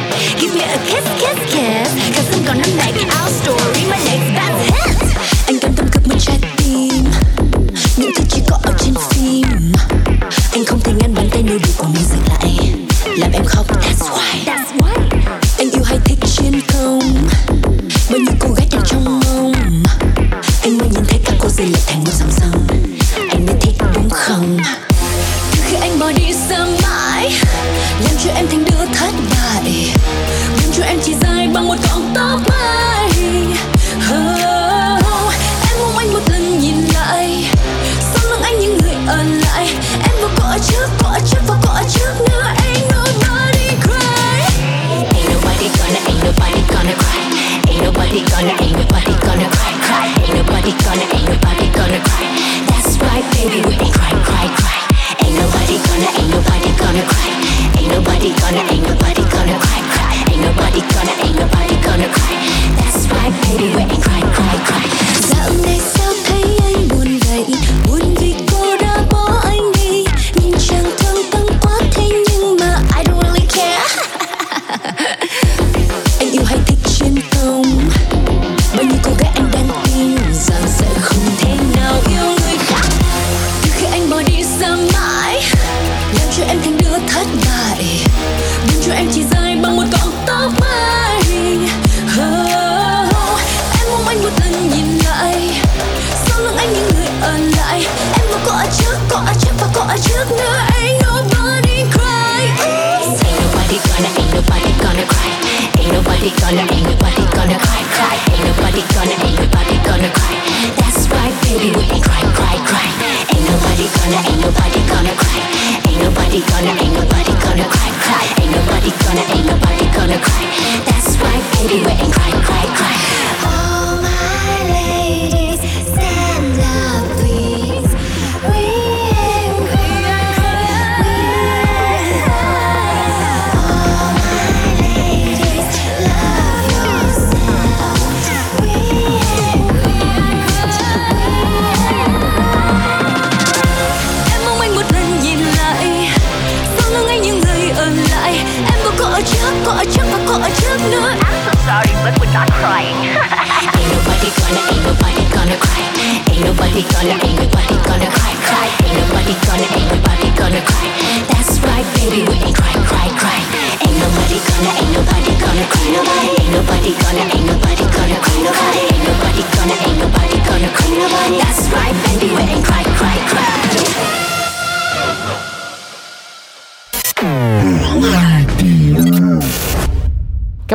give 0.54 0.66
me 0.66 0.74
a 0.74 0.78
kiss, 0.86 1.06
kiss, 1.20 1.40
kiss. 1.54 1.90
Cause 2.16 2.30
I'm 2.36 2.46
gonna 2.46 2.68
make 2.78 3.02
our 3.18 3.30
story 3.30 3.86
my 3.90 3.98
next 4.06 4.30
best 4.36 4.58
hit. 4.70 5.18
Anh 5.48 5.60
cam 5.60 5.74
tâm 5.76 5.88
cực 5.92 6.08
một 6.08 6.16
trái 6.20 6.40
tim, 6.58 7.06
những 7.98 8.12
thứ 8.16 8.24
chỉ 8.30 8.42
có 8.50 8.58
ở 8.64 8.74
trên 8.80 8.94
phim. 9.10 9.72
Anh 10.52 10.66
không 10.66 10.80
thể 10.80 10.94
ngăn 10.94 11.14
bàn 11.16 11.30
tay 11.32 11.44
nêu 11.44 11.58
đùa 11.58 11.74
của 11.78 11.88
mình 11.94 12.04
dừng 12.10 12.24
lại, 12.30 12.74
làm 13.18 13.32
em 13.32 13.46
khóc. 13.46 13.66
That's 13.68 14.10
why. 14.10 14.46
That's 14.46 14.72
why. 14.78 15.13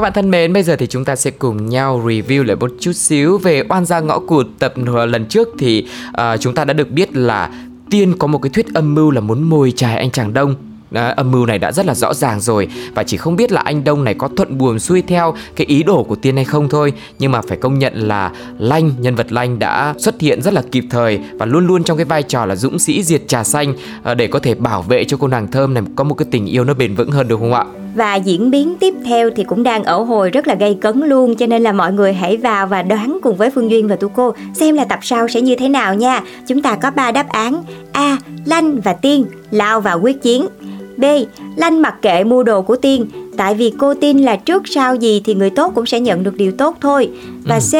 Bạn 0.08 0.14
thân 0.14 0.30
mến, 0.30 0.52
bây 0.52 0.62
giờ 0.62 0.76
thì 0.76 0.86
chúng 0.86 1.04
ta 1.04 1.16
sẽ 1.16 1.30
cùng 1.30 1.68
nhau 1.68 2.02
review 2.04 2.44
lại 2.44 2.56
một 2.56 2.70
chút 2.80 2.92
xíu 2.92 3.38
về 3.38 3.62
oan 3.68 3.84
gia 3.84 4.00
ngõ 4.00 4.18
cụt 4.18 4.46
tập 4.58 4.72
lần 4.84 5.26
trước. 5.26 5.48
Thì 5.58 5.86
uh, 6.08 6.40
chúng 6.40 6.54
ta 6.54 6.64
đã 6.64 6.72
được 6.72 6.90
biết 6.90 7.16
là 7.16 7.50
Tiên 7.90 8.14
có 8.18 8.26
một 8.26 8.38
cái 8.38 8.50
thuyết 8.50 8.66
âm 8.74 8.94
mưu 8.94 9.10
là 9.10 9.20
muốn 9.20 9.42
mồi 9.42 9.72
chài 9.76 9.96
anh 9.96 10.10
chàng 10.10 10.32
Đông. 10.32 10.54
Đó, 10.90 11.12
âm 11.16 11.30
mưu 11.30 11.46
này 11.46 11.58
đã 11.58 11.72
rất 11.72 11.86
là 11.86 11.94
rõ 11.94 12.14
ràng 12.14 12.40
rồi. 12.40 12.68
Và 12.94 13.02
chỉ 13.02 13.16
không 13.16 13.36
biết 13.36 13.52
là 13.52 13.60
anh 13.60 13.84
Đông 13.84 14.04
này 14.04 14.14
có 14.14 14.28
thuận 14.36 14.58
buồm 14.58 14.78
xuôi 14.78 15.02
theo 15.02 15.34
cái 15.56 15.66
ý 15.66 15.82
đồ 15.82 16.02
của 16.02 16.16
Tiên 16.16 16.36
hay 16.36 16.44
không 16.44 16.68
thôi. 16.68 16.92
Nhưng 17.18 17.32
mà 17.32 17.40
phải 17.48 17.56
công 17.56 17.78
nhận 17.78 17.94
là 17.94 18.32
Lanh 18.58 18.90
nhân 18.98 19.14
vật 19.14 19.32
Lanh 19.32 19.58
đã 19.58 19.94
xuất 19.98 20.20
hiện 20.20 20.42
rất 20.42 20.54
là 20.54 20.62
kịp 20.72 20.84
thời 20.90 21.20
và 21.38 21.46
luôn 21.46 21.66
luôn 21.66 21.84
trong 21.84 21.96
cái 21.96 22.04
vai 22.04 22.22
trò 22.22 22.46
là 22.46 22.56
dũng 22.56 22.78
sĩ 22.78 23.02
diệt 23.02 23.22
trà 23.28 23.44
xanh 23.44 23.74
à, 24.02 24.14
để 24.14 24.26
có 24.26 24.38
thể 24.38 24.54
bảo 24.54 24.82
vệ 24.82 25.04
cho 25.04 25.16
cô 25.16 25.28
nàng 25.28 25.50
thơm 25.50 25.74
này 25.74 25.82
có 25.96 26.04
một 26.04 26.14
cái 26.14 26.28
tình 26.30 26.46
yêu 26.46 26.64
nó 26.64 26.74
bền 26.74 26.94
vững 26.94 27.10
hơn 27.10 27.28
được 27.28 27.36
không 27.40 27.54
ạ? 27.54 27.64
Và 27.98 28.14
diễn 28.14 28.50
biến 28.50 28.74
tiếp 28.80 28.94
theo 29.04 29.30
thì 29.36 29.44
cũng 29.44 29.62
đang 29.62 29.84
ở 29.84 30.02
hồi 30.02 30.30
rất 30.30 30.48
là 30.48 30.54
gây 30.54 30.74
cấn 30.80 31.00
luôn 31.00 31.36
Cho 31.36 31.46
nên 31.46 31.62
là 31.62 31.72
mọi 31.72 31.92
người 31.92 32.12
hãy 32.12 32.36
vào 32.36 32.66
và 32.66 32.82
đoán 32.82 33.18
cùng 33.22 33.36
với 33.36 33.50
Phương 33.50 33.70
Duyên 33.70 33.88
và 33.88 33.96
Tu 33.96 34.08
Cô 34.08 34.34
Xem 34.54 34.74
là 34.74 34.84
tập 34.84 34.98
sau 35.02 35.28
sẽ 35.28 35.40
như 35.40 35.54
thế 35.54 35.68
nào 35.68 35.94
nha 35.94 36.22
Chúng 36.46 36.62
ta 36.62 36.76
có 36.76 36.90
3 36.90 37.12
đáp 37.12 37.28
án 37.28 37.62
A. 37.92 38.16
Lanh 38.44 38.80
và 38.80 38.92
Tiên 38.92 39.24
lao 39.50 39.80
vào 39.80 40.00
quyết 40.00 40.22
chiến 40.22 40.46
B. 40.96 41.04
Lanh 41.56 41.82
mặc 41.82 41.94
kệ 42.02 42.24
mua 42.24 42.42
đồ 42.42 42.62
của 42.62 42.76
Tiên 42.76 43.06
Tại 43.36 43.54
vì 43.54 43.72
cô 43.78 43.94
tin 43.94 44.18
là 44.18 44.36
trước 44.36 44.62
sau 44.68 44.94
gì 44.94 45.22
thì 45.24 45.34
người 45.34 45.50
tốt 45.50 45.72
cũng 45.74 45.86
sẽ 45.86 46.00
nhận 46.00 46.22
được 46.22 46.36
điều 46.36 46.52
tốt 46.52 46.76
thôi 46.80 47.10
Và 47.44 47.58
C. 47.58 47.74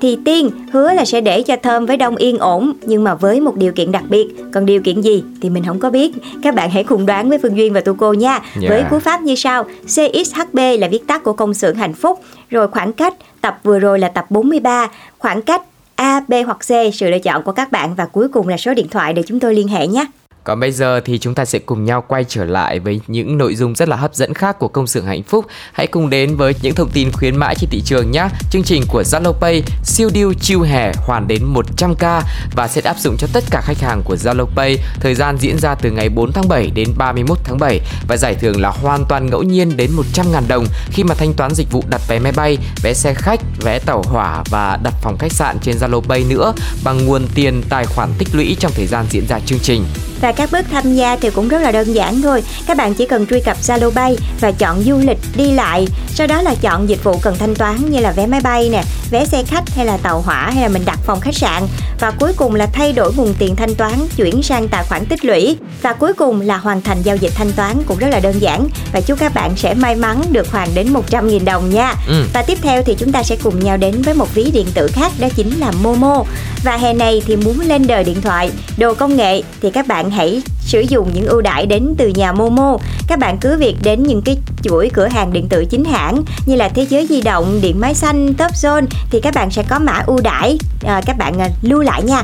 Thì 0.00 0.18
Tiên 0.24 0.50
hứa 0.72 0.92
là 0.92 1.04
sẽ 1.04 1.20
để 1.20 1.42
cho 1.42 1.56
Thơm 1.62 1.86
với 1.86 1.96
Đông 1.96 2.16
yên 2.16 2.38
ổn 2.38 2.72
Nhưng 2.82 3.04
mà 3.04 3.14
với 3.14 3.40
một 3.40 3.56
điều 3.56 3.72
kiện 3.72 3.92
đặc 3.92 4.04
biệt. 4.08 4.26
Còn 4.52 4.66
điều 4.66 4.82
kiện 4.82 5.00
gì 5.00 5.24
thì 5.42 5.50
mình 5.50 5.64
không 5.66 5.78
có 5.78 5.90
biết. 5.90 6.12
Các 6.42 6.54
bạn 6.54 6.70
hãy 6.70 6.84
cùng 6.84 7.06
đoán 7.06 7.28
với 7.28 7.38
Phương 7.38 7.56
Duyên 7.56 7.72
và 7.72 7.80
Tu 7.80 7.94
Cô 7.94 8.12
nha. 8.12 8.30
Yeah. 8.30 8.68
Với 8.68 8.84
cú 8.90 8.98
pháp 8.98 9.22
như 9.22 9.34
sau 9.34 9.64
CXHB 9.64 10.58
là 10.78 10.88
viết 10.88 11.06
tắt 11.06 11.24
của 11.24 11.32
công 11.32 11.54
xưởng 11.54 11.74
hạnh 11.74 11.94
phúc. 11.94 12.20
Rồi 12.50 12.68
khoảng 12.68 12.92
cách 12.92 13.14
Tập 13.40 13.58
vừa 13.62 13.78
rồi 13.78 13.98
là 13.98 14.08
tập 14.08 14.26
43 14.30 14.88
Khoảng 15.18 15.42
cách 15.42 15.62
A, 15.94 16.20
B 16.28 16.34
hoặc 16.46 16.58
C 16.58 16.94
Sự 16.94 17.10
lựa 17.10 17.18
chọn 17.18 17.42
của 17.42 17.52
các 17.52 17.72
bạn. 17.72 17.94
Và 17.94 18.06
cuối 18.06 18.28
cùng 18.28 18.48
là 18.48 18.56
số 18.56 18.74
điện 18.74 18.88
thoại 18.90 19.12
để 19.12 19.22
chúng 19.26 19.40
tôi 19.40 19.54
liên 19.54 19.68
hệ 19.68 19.86
nhé 19.86 20.06
còn 20.48 20.60
bây 20.60 20.72
giờ 20.72 21.00
thì 21.04 21.18
chúng 21.18 21.34
ta 21.34 21.44
sẽ 21.44 21.58
cùng 21.58 21.84
nhau 21.84 22.04
quay 22.08 22.24
trở 22.28 22.44
lại 22.44 22.78
với 22.78 23.00
những 23.06 23.38
nội 23.38 23.54
dung 23.54 23.74
rất 23.74 23.88
là 23.88 23.96
hấp 23.96 24.14
dẫn 24.14 24.34
khác 24.34 24.58
của 24.58 24.68
công 24.68 24.86
xưởng 24.86 25.06
hạnh 25.06 25.22
phúc. 25.22 25.46
Hãy 25.72 25.86
cùng 25.86 26.10
đến 26.10 26.36
với 26.36 26.54
những 26.62 26.74
thông 26.74 26.90
tin 26.90 27.12
khuyến 27.12 27.36
mãi 27.36 27.54
trên 27.58 27.70
thị 27.70 27.82
trường 27.84 28.10
nhé. 28.10 28.28
Chương 28.50 28.62
trình 28.62 28.82
của 28.88 29.02
Zalo 29.02 29.32
Pay 29.32 29.62
siêu 29.84 30.10
deal 30.10 30.28
chiêu 30.40 30.60
hè 30.60 30.92
hoàn 30.96 31.28
đến 31.28 31.54
100k 31.54 32.22
và 32.56 32.68
sẽ 32.68 32.80
áp 32.80 32.98
dụng 32.98 33.16
cho 33.18 33.26
tất 33.32 33.44
cả 33.50 33.60
khách 33.64 33.78
hàng 33.78 34.02
của 34.04 34.14
Zalo 34.14 34.46
Pay. 34.56 34.78
Thời 35.00 35.14
gian 35.14 35.36
diễn 35.38 35.58
ra 35.58 35.74
từ 35.74 35.90
ngày 35.90 36.08
4 36.08 36.32
tháng 36.32 36.48
7 36.48 36.70
đến 36.74 36.88
31 36.96 37.38
tháng 37.44 37.58
7 37.58 37.80
và 38.08 38.16
giải 38.16 38.34
thưởng 38.34 38.60
là 38.60 38.68
hoàn 38.68 39.04
toàn 39.08 39.26
ngẫu 39.26 39.42
nhiên 39.42 39.76
đến 39.76 39.90
100.000 40.14 40.42
đồng 40.48 40.66
khi 40.90 41.04
mà 41.04 41.14
thanh 41.14 41.34
toán 41.34 41.54
dịch 41.54 41.70
vụ 41.70 41.84
đặt 41.90 42.00
vé 42.08 42.18
máy 42.18 42.32
bay, 42.36 42.58
vé 42.82 42.94
xe 42.94 43.14
khách, 43.14 43.40
vé 43.60 43.78
tàu 43.78 44.02
hỏa 44.02 44.42
và 44.50 44.78
đặt 44.82 44.94
phòng 45.02 45.18
khách 45.18 45.32
sạn 45.32 45.58
trên 45.62 45.76
Zalo 45.76 46.00
Pay 46.00 46.24
nữa 46.24 46.52
bằng 46.84 47.06
nguồn 47.06 47.26
tiền 47.34 47.62
tài 47.68 47.86
khoản 47.86 48.10
tích 48.18 48.28
lũy 48.32 48.56
trong 48.60 48.72
thời 48.74 48.86
gian 48.86 49.06
diễn 49.10 49.26
ra 49.28 49.40
chương 49.46 49.58
trình. 49.62 49.84
Và 50.20 50.32
các 50.38 50.52
bước 50.52 50.66
tham 50.70 50.94
gia 50.94 51.16
thì 51.16 51.30
cũng 51.30 51.48
rất 51.48 51.62
là 51.62 51.72
đơn 51.72 51.94
giản 51.94 52.22
thôi. 52.22 52.42
Các 52.66 52.76
bạn 52.76 52.94
chỉ 52.94 53.06
cần 53.06 53.26
truy 53.26 53.40
cập 53.40 53.56
Zalo 53.62 53.90
Bay 53.94 54.16
và 54.40 54.52
chọn 54.52 54.82
du 54.82 54.98
lịch 54.98 55.18
đi 55.36 55.50
lại. 55.50 55.86
Sau 56.14 56.26
đó 56.26 56.42
là 56.42 56.54
chọn 56.60 56.88
dịch 56.88 57.04
vụ 57.04 57.18
cần 57.22 57.36
thanh 57.38 57.54
toán 57.54 57.90
như 57.90 58.00
là 58.00 58.12
vé 58.12 58.26
máy 58.26 58.40
bay 58.40 58.68
nè 58.68 58.82
Vé 59.10 59.24
xe 59.24 59.42
khách 59.42 59.64
hay 59.76 59.86
là 59.86 59.96
tàu 59.96 60.20
hỏa 60.20 60.50
hay 60.50 60.62
là 60.62 60.68
mình 60.68 60.82
đặt 60.84 60.98
phòng 61.04 61.20
khách 61.20 61.34
sạn. 61.34 61.62
Và 62.00 62.10
cuối 62.10 62.32
cùng 62.36 62.54
là 62.54 62.66
thay 62.66 62.92
đổi 62.92 63.12
nguồn 63.14 63.34
tiền 63.38 63.56
thanh 63.56 63.74
toán 63.74 63.92
chuyển 64.16 64.42
sang 64.42 64.68
tài 64.68 64.84
khoản 64.84 65.06
tích 65.06 65.24
lũy. 65.24 65.56
Và 65.82 65.92
cuối 65.92 66.12
cùng 66.12 66.40
là 66.40 66.56
hoàn 66.56 66.82
thành 66.82 67.02
giao 67.02 67.16
dịch 67.16 67.32
thanh 67.34 67.52
toán 67.52 67.82
cũng 67.86 67.98
rất 67.98 68.08
là 68.08 68.20
đơn 68.20 68.42
giản. 68.42 68.68
Và 68.92 69.00
chúc 69.00 69.18
các 69.18 69.34
bạn 69.34 69.56
sẽ 69.56 69.74
may 69.74 69.96
mắn 69.96 70.22
được 70.32 70.50
hoàn 70.50 70.74
đến 70.74 70.92
100.000 70.92 71.44
đồng 71.44 71.70
nha. 71.70 71.94
Ừ. 72.08 72.24
Và 72.32 72.42
tiếp 72.42 72.58
theo 72.62 72.82
thì 72.82 72.94
chúng 72.98 73.12
ta 73.12 73.22
sẽ 73.22 73.36
cùng 73.42 73.64
nhau 73.64 73.76
đến 73.76 74.02
với 74.02 74.14
một 74.14 74.34
ví 74.34 74.50
điện 74.50 74.66
tử 74.74 74.88
khác 74.92 75.12
đó 75.18 75.28
chính 75.36 75.60
là 75.60 75.72
Momo 75.82 76.24
và 76.62 76.76
hè 76.76 76.92
này 76.94 77.22
thì 77.26 77.36
muốn 77.36 77.60
lên 77.60 77.86
đời 77.86 78.04
điện 78.04 78.20
thoại, 78.22 78.50
đồ 78.78 78.94
công 78.94 79.16
nghệ 79.16 79.42
thì 79.62 79.70
các 79.70 79.86
bạn 79.86 80.10
hãy 80.10 80.42
sử 80.60 80.80
dụng 80.80 81.10
những 81.14 81.26
ưu 81.26 81.40
đãi 81.40 81.66
đến 81.66 81.94
từ 81.98 82.08
nhà 82.08 82.32
Momo. 82.32 82.76
Các 83.06 83.18
bạn 83.18 83.38
cứ 83.40 83.56
việc 83.56 83.76
đến 83.82 84.02
những 84.02 84.22
cái 84.22 84.38
chuỗi 84.62 84.90
cửa 84.94 85.06
hàng 85.06 85.32
điện 85.32 85.48
tử 85.48 85.64
chính 85.64 85.84
hãng 85.84 86.22
như 86.46 86.56
là 86.56 86.68
Thế 86.68 86.86
giới 86.88 87.06
di 87.06 87.20
động, 87.20 87.60
Điện 87.62 87.80
máy 87.80 87.94
xanh, 87.94 88.34
Top 88.34 88.52
Zone 88.52 88.86
thì 89.10 89.20
các 89.20 89.34
bạn 89.34 89.50
sẽ 89.50 89.62
có 89.68 89.78
mã 89.78 90.02
ưu 90.06 90.20
đãi 90.20 90.58
à, 90.86 91.00
các 91.06 91.18
bạn 91.18 91.38
à, 91.38 91.48
lưu 91.62 91.80
lại 91.80 92.02
nha. 92.02 92.22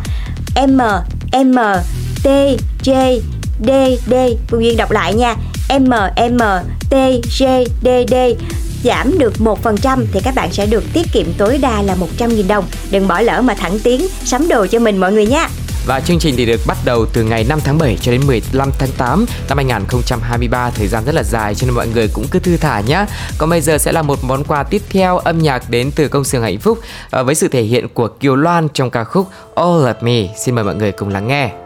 M 0.66 0.80
M 1.32 1.58
T 2.22 2.28
J 2.82 3.20
D 3.66 3.70
D 4.06 4.14
Phương 4.48 4.64
Duyên 4.64 4.76
đọc 4.76 4.90
lại 4.90 5.14
nha. 5.14 5.34
M 5.68 5.90
M 6.16 6.38
T 6.90 6.94
J 7.38 7.64
D 7.82 7.88
D 8.10 8.14
giảm 8.84 9.18
được 9.18 9.32
1% 9.38 10.04
thì 10.12 10.20
các 10.24 10.34
bạn 10.34 10.52
sẽ 10.52 10.66
được 10.66 10.84
tiết 10.92 11.06
kiệm 11.12 11.26
tối 11.38 11.58
đa 11.58 11.82
là 11.82 11.96
100.000 12.18 12.46
đồng. 12.48 12.64
Đừng 12.90 13.08
bỏ 13.08 13.20
lỡ 13.20 13.42
mà 13.42 13.54
thẳng 13.54 13.78
tiến, 13.78 14.06
sắm 14.24 14.48
đồ 14.48 14.66
cho 14.66 14.78
mình 14.78 14.96
mọi 14.96 15.12
người 15.12 15.26
nha. 15.26 15.48
Và 15.86 16.00
chương 16.00 16.18
trình 16.18 16.34
thì 16.36 16.46
được 16.46 16.60
bắt 16.66 16.76
đầu 16.84 17.06
từ 17.12 17.24
ngày 17.24 17.44
5 17.48 17.58
tháng 17.64 17.78
7 17.78 17.96
cho 18.00 18.12
đến 18.12 18.20
15 18.26 18.70
tháng 18.78 18.88
8 18.98 19.26
năm 19.48 19.56
2023 19.56 20.70
Thời 20.70 20.88
gian 20.88 21.04
rất 21.04 21.14
là 21.14 21.22
dài 21.22 21.54
cho 21.54 21.66
nên 21.66 21.74
mọi 21.74 21.88
người 21.88 22.08
cũng 22.12 22.26
cứ 22.30 22.38
thư 22.38 22.56
thả 22.56 22.80
nhé 22.80 23.06
Còn 23.38 23.50
bây 23.50 23.60
giờ 23.60 23.78
sẽ 23.78 23.92
là 23.92 24.02
một 24.02 24.24
món 24.24 24.44
quà 24.44 24.62
tiếp 24.62 24.82
theo 24.90 25.18
âm 25.18 25.38
nhạc 25.38 25.70
đến 25.70 25.90
từ 25.96 26.08
công 26.08 26.24
xưởng 26.24 26.42
hạnh 26.42 26.58
phúc 26.58 26.78
ờ, 27.10 27.24
Với 27.24 27.34
sự 27.34 27.48
thể 27.48 27.62
hiện 27.62 27.88
của 27.88 28.08
Kiều 28.08 28.36
Loan 28.36 28.68
trong 28.74 28.90
ca 28.90 29.04
khúc 29.04 29.28
All 29.54 29.68
of 29.68 29.94
Me 30.00 30.34
Xin 30.44 30.54
mời 30.54 30.64
mọi 30.64 30.74
người 30.74 30.92
cùng 30.92 31.08
lắng 31.08 31.28
nghe 31.28 31.63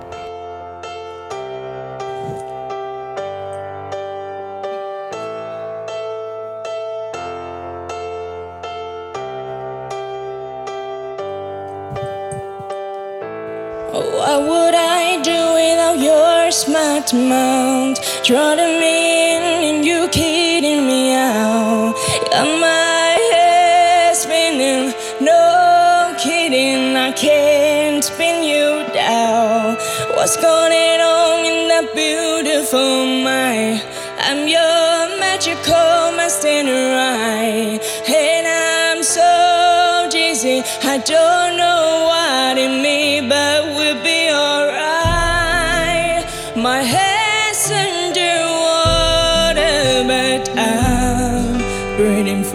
smart 17.09 17.29
mouth? 17.29 18.23
Drawing 18.25 18.81
me 18.81 19.37
in 19.37 19.43
and 19.69 19.85
you 19.85 20.09
kidding 20.09 20.87
me 20.87 21.15
out. 21.15 21.95
Got 22.31 22.47
my 22.61 23.17
head 23.33 24.15
spinning, 24.15 24.93
no 25.21 26.15
kidding, 26.19 26.97
I 26.97 27.13
can't 27.13 28.05
spin 28.05 28.43
you 28.43 28.85
down. 28.93 29.77
What's 30.17 30.37
going 30.37 31.01
on 31.01 31.45
in 31.47 31.69
that 31.69 31.87
beautiful 31.95 33.07
mind? 33.25 33.83
I'm 34.21 34.47
your 34.47 35.19
magical 35.19 36.13
master, 36.17 36.65
right? 36.65 37.81
And 38.09 38.47
I'm 38.47 39.03
so 39.03 40.09
dizzy, 40.11 40.63
I 40.83 40.99
don't 40.99 41.38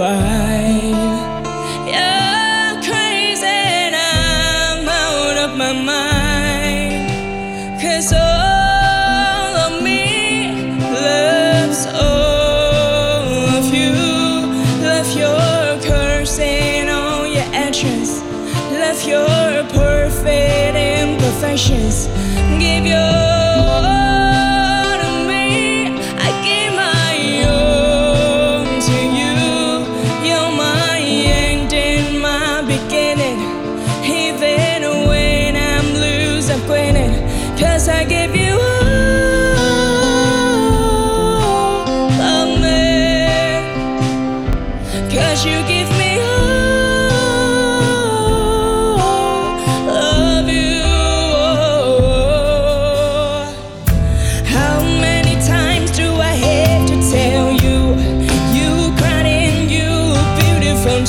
five. 0.04 1.00
you're 1.94 2.74
crazy 2.88 3.46
and 3.46 3.96
I'm 3.96 4.86
out 5.06 5.38
of 5.46 5.52
my 5.64 5.72
mind. 5.72 7.08
Cause 7.82 8.12
all 8.12 9.54
of 9.66 9.82
me 9.82 10.04
loves 11.00 11.86
all 12.08 13.28
of 13.58 13.66
you. 13.80 13.94
Love 14.90 15.10
your 15.24 15.64
curves 15.90 16.38
and 16.38 16.90
all 16.90 17.26
your 17.26 17.50
edges. 17.68 18.10
Love 18.84 19.02
your 19.14 19.64
perfect 19.80 20.76
imperfections. 20.76 22.08
Give 22.60 22.86
your 22.86 23.33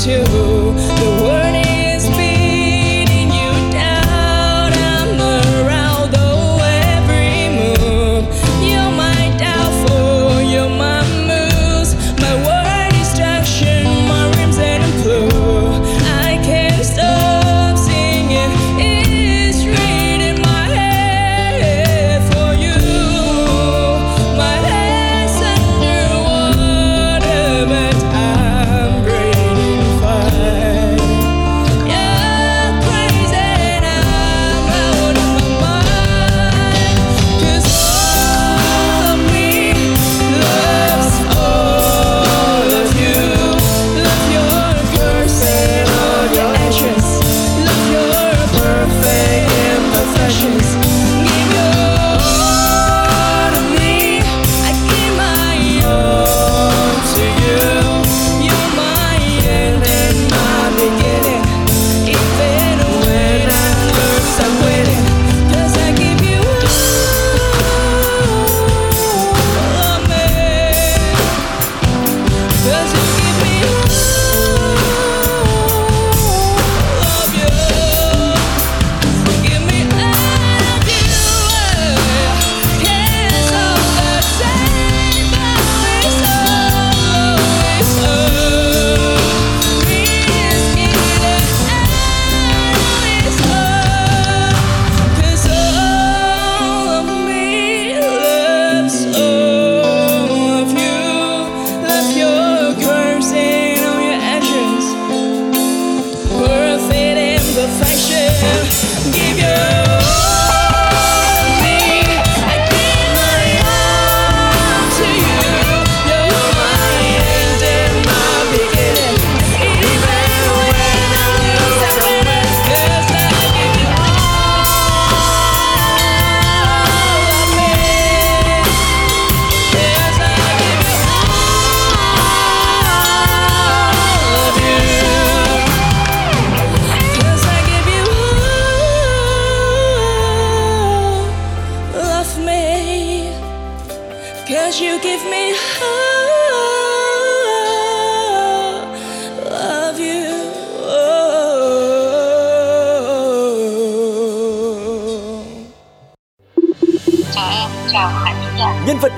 you. 0.06 0.93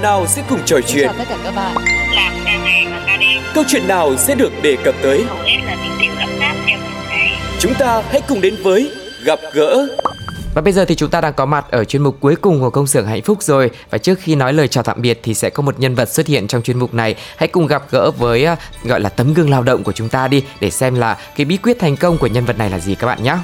Nào 0.02 0.26
sẽ 0.26 0.42
cùng 0.48 0.60
trò 0.64 0.76
chuyện? 0.86 1.06
Chào 1.06 1.14
tất 1.18 1.24
cả 1.28 1.36
các 1.44 1.54
bạn. 1.54 1.76
Câu 3.54 3.64
chuyện 3.68 3.88
nào 3.88 4.16
sẽ 4.16 4.34
được 4.34 4.52
đề 4.62 4.76
cập 4.84 4.94
tới? 5.02 5.24
Chúng 7.58 7.74
ta 7.74 8.02
hãy 8.10 8.20
cùng 8.28 8.40
đến 8.40 8.56
với 8.62 8.92
Gặp 9.24 9.38
gỡ. 9.52 9.86
Và 10.54 10.62
bây 10.62 10.72
giờ 10.72 10.84
thì 10.84 10.94
chúng 10.94 11.10
ta 11.10 11.20
đang 11.20 11.34
có 11.34 11.46
mặt 11.46 11.64
ở 11.70 11.84
chuyên 11.84 12.02
mục 12.02 12.16
cuối 12.20 12.36
cùng 12.36 12.60
của 12.60 12.70
công 12.70 12.86
xưởng 12.86 13.06
hạnh 13.06 13.22
phúc 13.22 13.42
rồi. 13.42 13.70
Và 13.90 13.98
trước 13.98 14.18
khi 14.22 14.34
nói 14.34 14.52
lời 14.52 14.68
chào 14.68 14.84
tạm 14.84 15.02
biệt 15.02 15.20
thì 15.22 15.34
sẽ 15.34 15.50
có 15.50 15.62
một 15.62 15.80
nhân 15.80 15.94
vật 15.94 16.08
xuất 16.08 16.26
hiện 16.26 16.48
trong 16.48 16.62
chuyên 16.62 16.78
mục 16.78 16.94
này. 16.94 17.14
Hãy 17.36 17.48
cùng 17.48 17.66
gặp 17.66 17.82
gỡ 17.90 18.10
với 18.10 18.44
à, 18.44 18.56
gọi 18.84 19.00
là 19.00 19.08
tấm 19.08 19.34
gương 19.34 19.50
lao 19.50 19.62
động 19.62 19.82
của 19.82 19.92
chúng 19.92 20.08
ta 20.08 20.28
đi 20.28 20.44
Để 20.60 20.70
xem 20.70 20.94
là 20.94 21.16
cái 21.36 21.44
bí 21.44 21.56
quyết 21.56 21.78
thành 21.78 21.96
công 21.96 22.18
của 22.18 22.26
nhân 22.26 22.44
vật 22.44 22.58
này 22.58 22.70
là 22.70 22.78
gì 22.78 22.94
các 22.94 23.06
bạn 23.06 23.22
nhé 23.22 23.36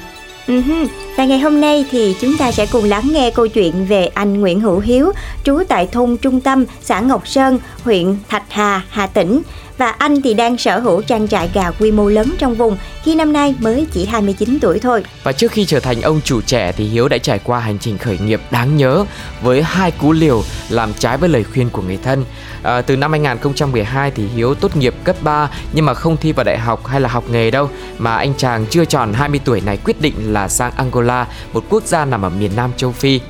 Uh-huh. 0.47 0.87
Và 1.17 1.25
ngày 1.25 1.39
hôm 1.39 1.61
nay 1.61 1.85
thì 1.91 2.17
chúng 2.21 2.37
ta 2.39 2.53
sẽ 2.53 2.67
cùng 2.67 2.85
lắng 2.85 3.09
nghe 3.13 3.31
câu 3.31 3.49
chuyện 3.49 3.87
về 3.87 4.07
anh 4.07 4.41
Nguyễn 4.41 4.61
Hữu 4.61 4.79
Hiếu, 4.79 5.13
trú 5.45 5.63
tại 5.69 5.89
thôn 5.93 6.17
Trung 6.17 6.41
Tâm, 6.41 6.65
xã 6.81 7.01
Ngọc 7.01 7.29
Sơn, 7.29 7.59
huyện 7.85 8.17
Thạch 8.29 8.45
Hà, 8.49 8.83
Hà 8.89 9.07
Tĩnh. 9.07 9.43
Và 9.83 9.91
anh 9.99 10.23
thì 10.23 10.35
đang 10.35 10.59
sở 10.59 10.79
hữu 10.79 11.03
trang 11.03 11.29
trại 11.29 11.51
gà 11.55 11.71
quy 11.71 11.91
mô 11.91 12.09
lớn 12.09 12.35
trong 12.39 12.55
vùng 12.55 12.77
khi 13.03 13.15
năm 13.15 13.33
nay 13.33 13.55
mới 13.59 13.87
chỉ 13.93 14.05
29 14.05 14.59
tuổi 14.61 14.79
thôi. 14.79 15.05
Và 15.23 15.33
trước 15.33 15.53
khi 15.53 15.65
trở 15.65 15.81
thành 15.81 16.01
ông 16.01 16.21
chủ 16.25 16.41
trẻ 16.41 16.73
thì 16.73 16.85
Hiếu 16.85 17.09
đã 17.09 17.19
trải 17.19 17.39
qua 17.39 17.61
hành 17.61 17.79
trình 17.79 17.99
khởi 17.99 18.19
nghiệp 18.19 18.41
đáng 18.51 18.77
nhớ 18.77 19.05
với 19.43 19.63
hai 19.63 19.91
cú 19.91 20.13
liều 20.13 20.43
làm 20.69 20.93
trái 20.99 21.17
với 21.17 21.29
lời 21.29 21.45
khuyên 21.45 21.71
của 21.71 21.83
người 21.83 21.99
thân. 22.03 22.25
À, 22.63 22.83
từ 22.83 22.97
năm 22.97 23.11
2012 23.11 24.11
thì 24.11 24.27
Hiếu 24.35 24.55
tốt 24.55 24.77
nghiệp 24.77 24.95
cấp 25.05 25.17
3 25.23 25.51
nhưng 25.73 25.87
mà 25.87 25.95
không 25.95 26.17
thi 26.17 26.33
vào 26.33 26.45
đại 26.45 26.59
học 26.59 26.87
hay 26.87 27.01
là 27.01 27.09
học 27.09 27.25
nghề 27.31 27.51
đâu 27.51 27.69
mà 27.99 28.17
anh 28.17 28.35
chàng 28.37 28.67
chưa 28.71 28.85
tròn 28.85 29.13
20 29.13 29.41
tuổi 29.45 29.61
này 29.61 29.79
quyết 29.85 30.01
định 30.01 30.33
là 30.33 30.49
sang 30.49 30.73
Angola, 30.77 31.27
một 31.53 31.65
quốc 31.69 31.83
gia 31.87 32.05
nằm 32.05 32.25
ở 32.25 32.29
miền 32.29 32.51
Nam 32.57 32.71
châu 32.77 32.93
Phi 32.93 33.21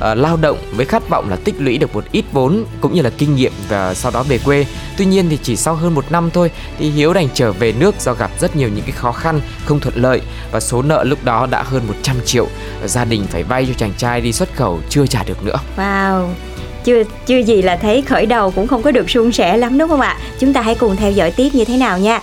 uh, 0.00 0.18
lao 0.18 0.36
động 0.36 0.58
với 0.72 0.86
khát 0.86 1.08
vọng 1.08 1.30
là 1.30 1.36
tích 1.44 1.54
lũy 1.58 1.78
được 1.78 1.94
một 1.94 2.04
ít 2.12 2.24
vốn 2.32 2.64
cũng 2.80 2.94
như 2.94 3.02
là 3.02 3.10
kinh 3.18 3.34
nghiệm 3.34 3.52
và 3.68 3.94
sau 3.94 4.12
đó 4.12 4.22
về 4.22 4.38
quê. 4.44 4.66
Tuy 4.96 5.04
nhiên 5.04 5.26
thì 5.30 5.38
chỉ 5.42 5.56
sau 5.56 5.74
hơn 5.74 5.94
một 5.94 6.12
năm 6.12 6.30
thôi 6.30 6.50
thì 6.78 6.90
Hiếu 6.90 7.12
đành 7.12 7.28
trở 7.34 7.52
về 7.52 7.72
nước 7.72 7.94
do 8.00 8.14
gặp 8.14 8.30
rất 8.40 8.56
nhiều 8.56 8.68
những 8.68 8.84
cái 8.84 8.92
khó 8.92 9.12
khăn 9.12 9.40
không 9.64 9.80
thuận 9.80 9.94
lợi 9.96 10.20
và 10.52 10.60
số 10.60 10.82
nợ 10.82 11.04
lúc 11.04 11.24
đó 11.24 11.46
đã 11.50 11.62
hơn 11.62 11.82
100 11.86 12.16
triệu. 12.24 12.46
Gia 12.84 13.04
đình 13.04 13.26
phải 13.30 13.42
vay 13.42 13.66
cho 13.66 13.74
chàng 13.76 13.92
trai 13.96 14.20
đi 14.20 14.32
xuất 14.32 14.56
khẩu 14.56 14.80
chưa 14.88 15.06
trả 15.06 15.24
được 15.24 15.44
nữa. 15.44 15.56
Wow, 15.76 16.28
chưa 16.84 17.02
chưa 17.26 17.38
gì 17.38 17.62
là 17.62 17.76
thấy 17.76 18.02
khởi 18.02 18.26
đầu 18.26 18.50
cũng 18.50 18.66
không 18.66 18.82
có 18.82 18.90
được 18.90 19.10
suôn 19.10 19.32
sẻ 19.32 19.56
lắm 19.56 19.78
đúng 19.78 19.88
không 19.88 20.00
ạ? 20.00 20.18
Chúng 20.38 20.52
ta 20.52 20.60
hãy 20.60 20.74
cùng 20.74 20.96
theo 20.96 21.10
dõi 21.10 21.30
tiếp 21.30 21.48
như 21.52 21.64
thế 21.64 21.76
nào 21.76 21.98
nha. 21.98 22.20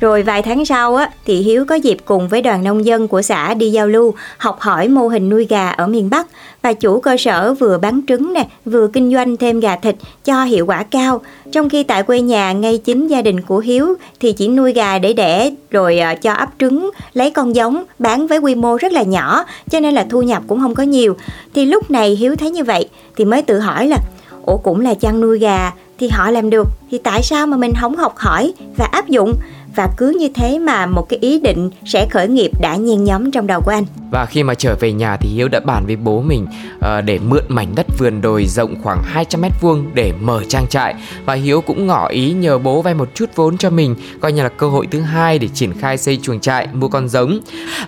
Rồi 0.00 0.22
vài 0.22 0.42
tháng 0.42 0.64
sau 0.64 0.96
á, 0.96 1.10
thì 1.24 1.36
Hiếu 1.36 1.64
có 1.68 1.74
dịp 1.74 1.96
cùng 2.04 2.28
với 2.28 2.42
đoàn 2.42 2.64
nông 2.64 2.84
dân 2.84 3.08
của 3.08 3.22
xã 3.22 3.54
đi 3.54 3.70
giao 3.70 3.88
lưu, 3.88 4.14
học 4.38 4.60
hỏi 4.60 4.88
mô 4.88 5.08
hình 5.08 5.28
nuôi 5.28 5.46
gà 5.50 5.70
ở 5.70 5.86
miền 5.86 6.10
Bắc 6.10 6.26
và 6.62 6.72
chủ 6.72 7.00
cơ 7.00 7.16
sở 7.16 7.54
vừa 7.54 7.78
bán 7.78 8.00
trứng 8.08 8.32
nè, 8.32 8.48
vừa 8.64 8.88
kinh 8.88 9.12
doanh 9.12 9.36
thêm 9.36 9.60
gà 9.60 9.76
thịt 9.76 9.96
cho 10.24 10.44
hiệu 10.44 10.66
quả 10.66 10.82
cao. 10.82 11.20
Trong 11.52 11.68
khi 11.68 11.82
tại 11.82 12.02
quê 12.02 12.20
nhà 12.20 12.52
ngay 12.52 12.78
chính 12.78 13.06
gia 13.06 13.22
đình 13.22 13.40
của 13.40 13.58
Hiếu 13.58 13.94
thì 14.20 14.32
chỉ 14.32 14.48
nuôi 14.48 14.72
gà 14.72 14.98
để 14.98 15.12
đẻ 15.12 15.50
rồi 15.70 15.98
ờ, 15.98 16.14
cho 16.14 16.32
ấp 16.32 16.48
trứng, 16.58 16.90
lấy 17.12 17.30
con 17.30 17.54
giống 17.54 17.84
bán 17.98 18.26
với 18.26 18.38
quy 18.38 18.54
mô 18.54 18.76
rất 18.76 18.92
là 18.92 19.02
nhỏ 19.02 19.44
cho 19.70 19.80
nên 19.80 19.94
là 19.94 20.06
thu 20.10 20.22
nhập 20.22 20.42
cũng 20.46 20.60
không 20.60 20.74
có 20.74 20.82
nhiều. 20.82 21.16
Thì 21.54 21.64
lúc 21.64 21.90
này 21.90 22.10
Hiếu 22.10 22.36
thấy 22.36 22.50
như 22.50 22.64
vậy 22.64 22.88
thì 23.16 23.24
mới 23.24 23.42
tự 23.42 23.58
hỏi 23.58 23.86
là 23.86 23.98
ủa 24.46 24.56
cũng 24.56 24.80
là 24.80 24.94
chăn 24.94 25.20
nuôi 25.20 25.38
gà 25.38 25.72
thì 25.98 26.08
họ 26.08 26.30
làm 26.30 26.50
được 26.50 26.68
thì 26.90 26.98
tại 26.98 27.22
sao 27.22 27.46
mà 27.46 27.56
mình 27.56 27.72
không 27.80 27.96
học 27.96 28.14
hỏi 28.16 28.52
và 28.76 28.84
áp 28.84 29.08
dụng 29.08 29.32
và 29.76 29.88
cứ 29.96 30.16
như 30.20 30.28
thế 30.34 30.58
mà 30.58 30.86
một 30.86 31.08
cái 31.08 31.18
ý 31.22 31.40
định 31.40 31.70
sẽ 31.84 32.06
khởi 32.10 32.28
nghiệp 32.28 32.50
đã 32.60 32.76
nhen 32.76 33.04
nhóm 33.04 33.30
trong 33.30 33.46
đầu 33.46 33.60
của 33.60 33.70
anh. 33.70 33.84
Và 34.10 34.26
khi 34.26 34.42
mà 34.42 34.54
trở 34.54 34.76
về 34.80 34.92
nhà 34.92 35.16
thì 35.16 35.28
Hiếu 35.28 35.48
đã 35.48 35.60
bàn 35.60 35.86
với 35.86 35.96
bố 35.96 36.20
mình 36.20 36.46
uh, 36.76 37.04
để 37.04 37.18
mượn 37.18 37.44
mảnh 37.48 37.72
đất 37.74 37.86
vườn 37.98 38.20
đồi 38.20 38.46
rộng 38.46 38.74
khoảng 38.82 39.02
200 39.04 39.40
mét 39.40 39.52
vuông 39.60 39.90
để 39.94 40.12
mở 40.20 40.42
trang 40.48 40.66
trại. 40.66 40.94
Và 41.24 41.34
Hiếu 41.34 41.60
cũng 41.60 41.86
ngỏ 41.86 42.08
ý 42.08 42.32
nhờ 42.32 42.58
bố 42.58 42.82
vay 42.82 42.94
một 42.94 43.08
chút 43.14 43.30
vốn 43.34 43.58
cho 43.58 43.70
mình 43.70 43.94
coi 44.20 44.32
như 44.32 44.42
là 44.42 44.48
cơ 44.48 44.68
hội 44.68 44.86
thứ 44.90 45.00
hai 45.00 45.38
để 45.38 45.48
triển 45.48 45.72
khai 45.80 45.98
xây 45.98 46.18
chuồng 46.22 46.40
trại 46.40 46.68
mua 46.72 46.88
con 46.88 47.08
giống. 47.08 47.38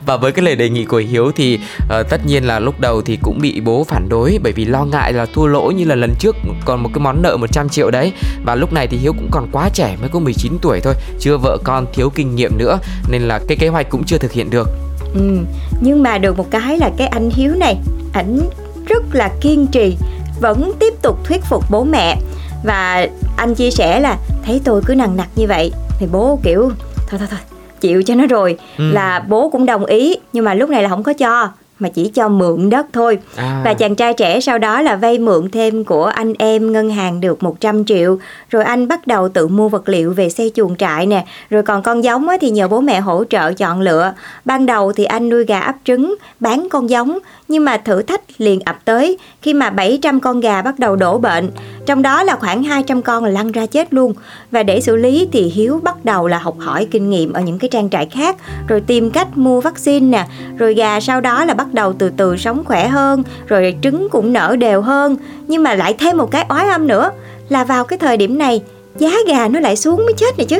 Và 0.06 0.16
với 0.16 0.32
cái 0.32 0.44
lời 0.44 0.56
đề 0.56 0.68
nghị 0.68 0.84
của 0.84 0.96
Hiếu 0.96 1.32
thì 1.36 1.58
uh, 1.84 2.10
tất 2.10 2.26
nhiên 2.26 2.44
là 2.44 2.60
lúc 2.60 2.80
đầu 2.80 3.02
thì 3.02 3.18
cũng 3.22 3.38
bị 3.40 3.60
bố 3.60 3.84
phản 3.84 4.08
đối 4.08 4.38
bởi 4.42 4.52
vì 4.52 4.64
lo 4.64 4.84
ngại 4.84 5.12
là 5.12 5.26
thua 5.26 5.46
lỗ 5.46 5.70
như 5.70 5.84
là 5.84 5.94
lần 5.94 6.14
trước 6.18 6.36
còn 6.64 6.82
một 6.82 6.90
cái 6.94 7.00
món 7.00 7.22
nợ 7.22 7.36
100 7.36 7.68
triệu 7.68 7.90
đấy. 7.90 8.12
Và 8.44 8.54
lúc 8.54 8.72
này 8.72 8.86
thì 8.86 8.96
Hiếu 8.96 9.12
cũng 9.12 9.28
còn 9.30 9.48
quá 9.52 9.68
trẻ 9.74 9.96
mới 10.00 10.08
có 10.08 10.18
19 10.18 10.52
tuổi 10.62 10.80
thôi 10.80 10.94
chưa 11.20 11.36
vợ 11.36 11.58
con 11.64 11.77
thiếu 11.92 12.10
kinh 12.14 12.36
nghiệm 12.36 12.58
nữa 12.58 12.78
nên 13.10 13.22
là 13.22 13.40
cái 13.48 13.56
kế 13.60 13.68
hoạch 13.68 13.90
cũng 13.90 14.04
chưa 14.04 14.18
thực 14.18 14.32
hiện 14.32 14.50
được 14.50 14.68
ừ. 15.14 15.38
nhưng 15.80 16.02
mà 16.02 16.18
được 16.18 16.36
một 16.38 16.50
cái 16.50 16.78
là 16.78 16.90
cái 16.96 17.06
anh 17.06 17.30
Hiếu 17.30 17.54
này 17.54 17.76
ảnh 18.12 18.40
rất 18.86 19.02
là 19.12 19.30
kiên 19.40 19.66
trì 19.66 19.96
vẫn 20.40 20.72
tiếp 20.80 20.94
tục 21.02 21.24
thuyết 21.24 21.44
phục 21.44 21.64
bố 21.70 21.84
mẹ 21.84 22.16
và 22.64 23.06
anh 23.36 23.54
chia 23.54 23.70
sẻ 23.70 24.00
là 24.00 24.16
thấy 24.44 24.60
tôi 24.64 24.82
cứ 24.86 24.94
nằng 24.94 25.16
nặc 25.16 25.28
như 25.36 25.46
vậy 25.46 25.72
thì 25.98 26.06
bố 26.12 26.38
kiểu 26.42 26.70
thôi 27.08 27.18
thôi 27.18 27.28
thôi 27.30 27.38
chịu 27.80 28.02
cho 28.02 28.14
nó 28.14 28.26
rồi 28.26 28.58
Ừ. 28.78 28.92
là 28.92 29.24
bố 29.28 29.50
cũng 29.50 29.66
đồng 29.66 29.84
ý 29.84 30.14
nhưng 30.32 30.44
mà 30.44 30.54
lúc 30.54 30.70
này 30.70 30.82
là 30.82 30.88
không 30.88 31.02
có 31.02 31.12
cho 31.12 31.48
mà 31.78 31.88
chỉ 31.88 32.08
cho 32.08 32.28
mượn 32.28 32.70
đất 32.70 32.86
thôi. 32.92 33.18
À, 33.36 33.62
và 33.64 33.74
chàng 33.74 33.94
trai 33.94 34.14
trẻ 34.14 34.40
sau 34.40 34.58
đó 34.58 34.82
là 34.82 34.96
vay 34.96 35.18
mượn 35.18 35.50
thêm 35.50 35.84
của 35.84 36.04
anh 36.04 36.32
em 36.38 36.72
ngân 36.72 36.90
hàng 36.90 37.20
được 37.20 37.42
100 37.42 37.84
triệu. 37.84 38.18
Rồi 38.50 38.64
anh 38.64 38.88
bắt 38.88 39.06
đầu 39.06 39.28
tự 39.28 39.48
mua 39.48 39.68
vật 39.68 39.88
liệu 39.88 40.12
về 40.12 40.28
xây 40.30 40.52
chuồng 40.54 40.76
trại 40.76 41.06
nè. 41.06 41.24
Rồi 41.50 41.62
còn 41.62 41.82
con 41.82 42.04
giống 42.04 42.28
thì 42.40 42.50
nhờ 42.50 42.68
bố 42.68 42.80
mẹ 42.80 43.00
hỗ 43.00 43.24
trợ 43.24 43.52
chọn 43.52 43.80
lựa. 43.80 44.12
Ban 44.44 44.66
đầu 44.66 44.92
thì 44.92 45.04
anh 45.04 45.28
nuôi 45.28 45.44
gà 45.44 45.60
ấp 45.60 45.74
trứng, 45.84 46.14
bán 46.40 46.68
con 46.70 46.90
giống. 46.90 47.18
Nhưng 47.48 47.64
mà 47.64 47.76
thử 47.76 48.02
thách 48.02 48.20
liền 48.38 48.60
ập 48.60 48.76
tới 48.84 49.18
Khi 49.42 49.54
mà 49.54 49.70
700 49.70 50.20
con 50.20 50.40
gà 50.40 50.62
bắt 50.62 50.78
đầu 50.78 50.96
đổ 50.96 51.18
bệnh. 51.18 51.50
Trong 51.86 52.02
đó 52.02 52.22
là 52.22 52.36
khoảng 52.36 52.62
200 52.62 53.02
con 53.02 53.24
là 53.24 53.30
lăn 53.30 53.52
ra 53.52 53.66
chết 53.66 53.94
luôn. 53.94 54.14
Và 54.50 54.62
để 54.62 54.80
xử 54.80 54.96
lý 54.96 55.28
thì 55.32 55.42
Hiếu 55.42 55.80
bắt 55.82 56.04
đầu 56.04 56.28
là 56.28 56.38
học 56.38 56.56
hỏi 56.58 56.88
kinh 56.90 57.10
nghiệm 57.10 57.32
ở 57.32 57.40
những 57.40 57.58
cái 57.58 57.68
trang 57.68 57.90
trại 57.90 58.06
khác. 58.06 58.36
Rồi 58.68 58.80
tìm 58.80 59.10
cách 59.10 59.38
mua 59.38 59.60
vaccine 59.60 60.06
nè. 60.06 60.26
Rồi 60.58 60.74
gà 60.74 61.00
sau 61.00 61.20
đó 61.20 61.44
là 61.44 61.54
bắt 61.54 61.67
đầu 61.74 61.92
từ 61.92 62.10
từ 62.16 62.36
sống 62.36 62.64
khỏe 62.64 62.88
hơn, 62.88 63.22
Rồi 63.46 63.76
trứng 63.82 64.08
cũng 64.10 64.32
nở 64.32 64.56
đều 64.58 64.80
hơn. 64.80 65.16
Nhưng 65.46 65.62
mà 65.62 65.74
lại 65.74 65.94
thêm 65.98 66.16
một 66.16 66.30
cái 66.30 66.46
oái 66.48 66.68
âm 66.68 66.86
nữa, 66.86 67.10
Là 67.48 67.64
vào 67.64 67.84
cái 67.84 67.98
thời 67.98 68.16
điểm 68.16 68.38
này, 68.38 68.62
Giá 68.98 69.10
gà 69.26 69.48
nó 69.48 69.60
lại 69.60 69.76
xuống 69.76 69.96
mới 69.96 70.12
chết 70.16 70.38
này 70.38 70.46
chứ. 70.46 70.58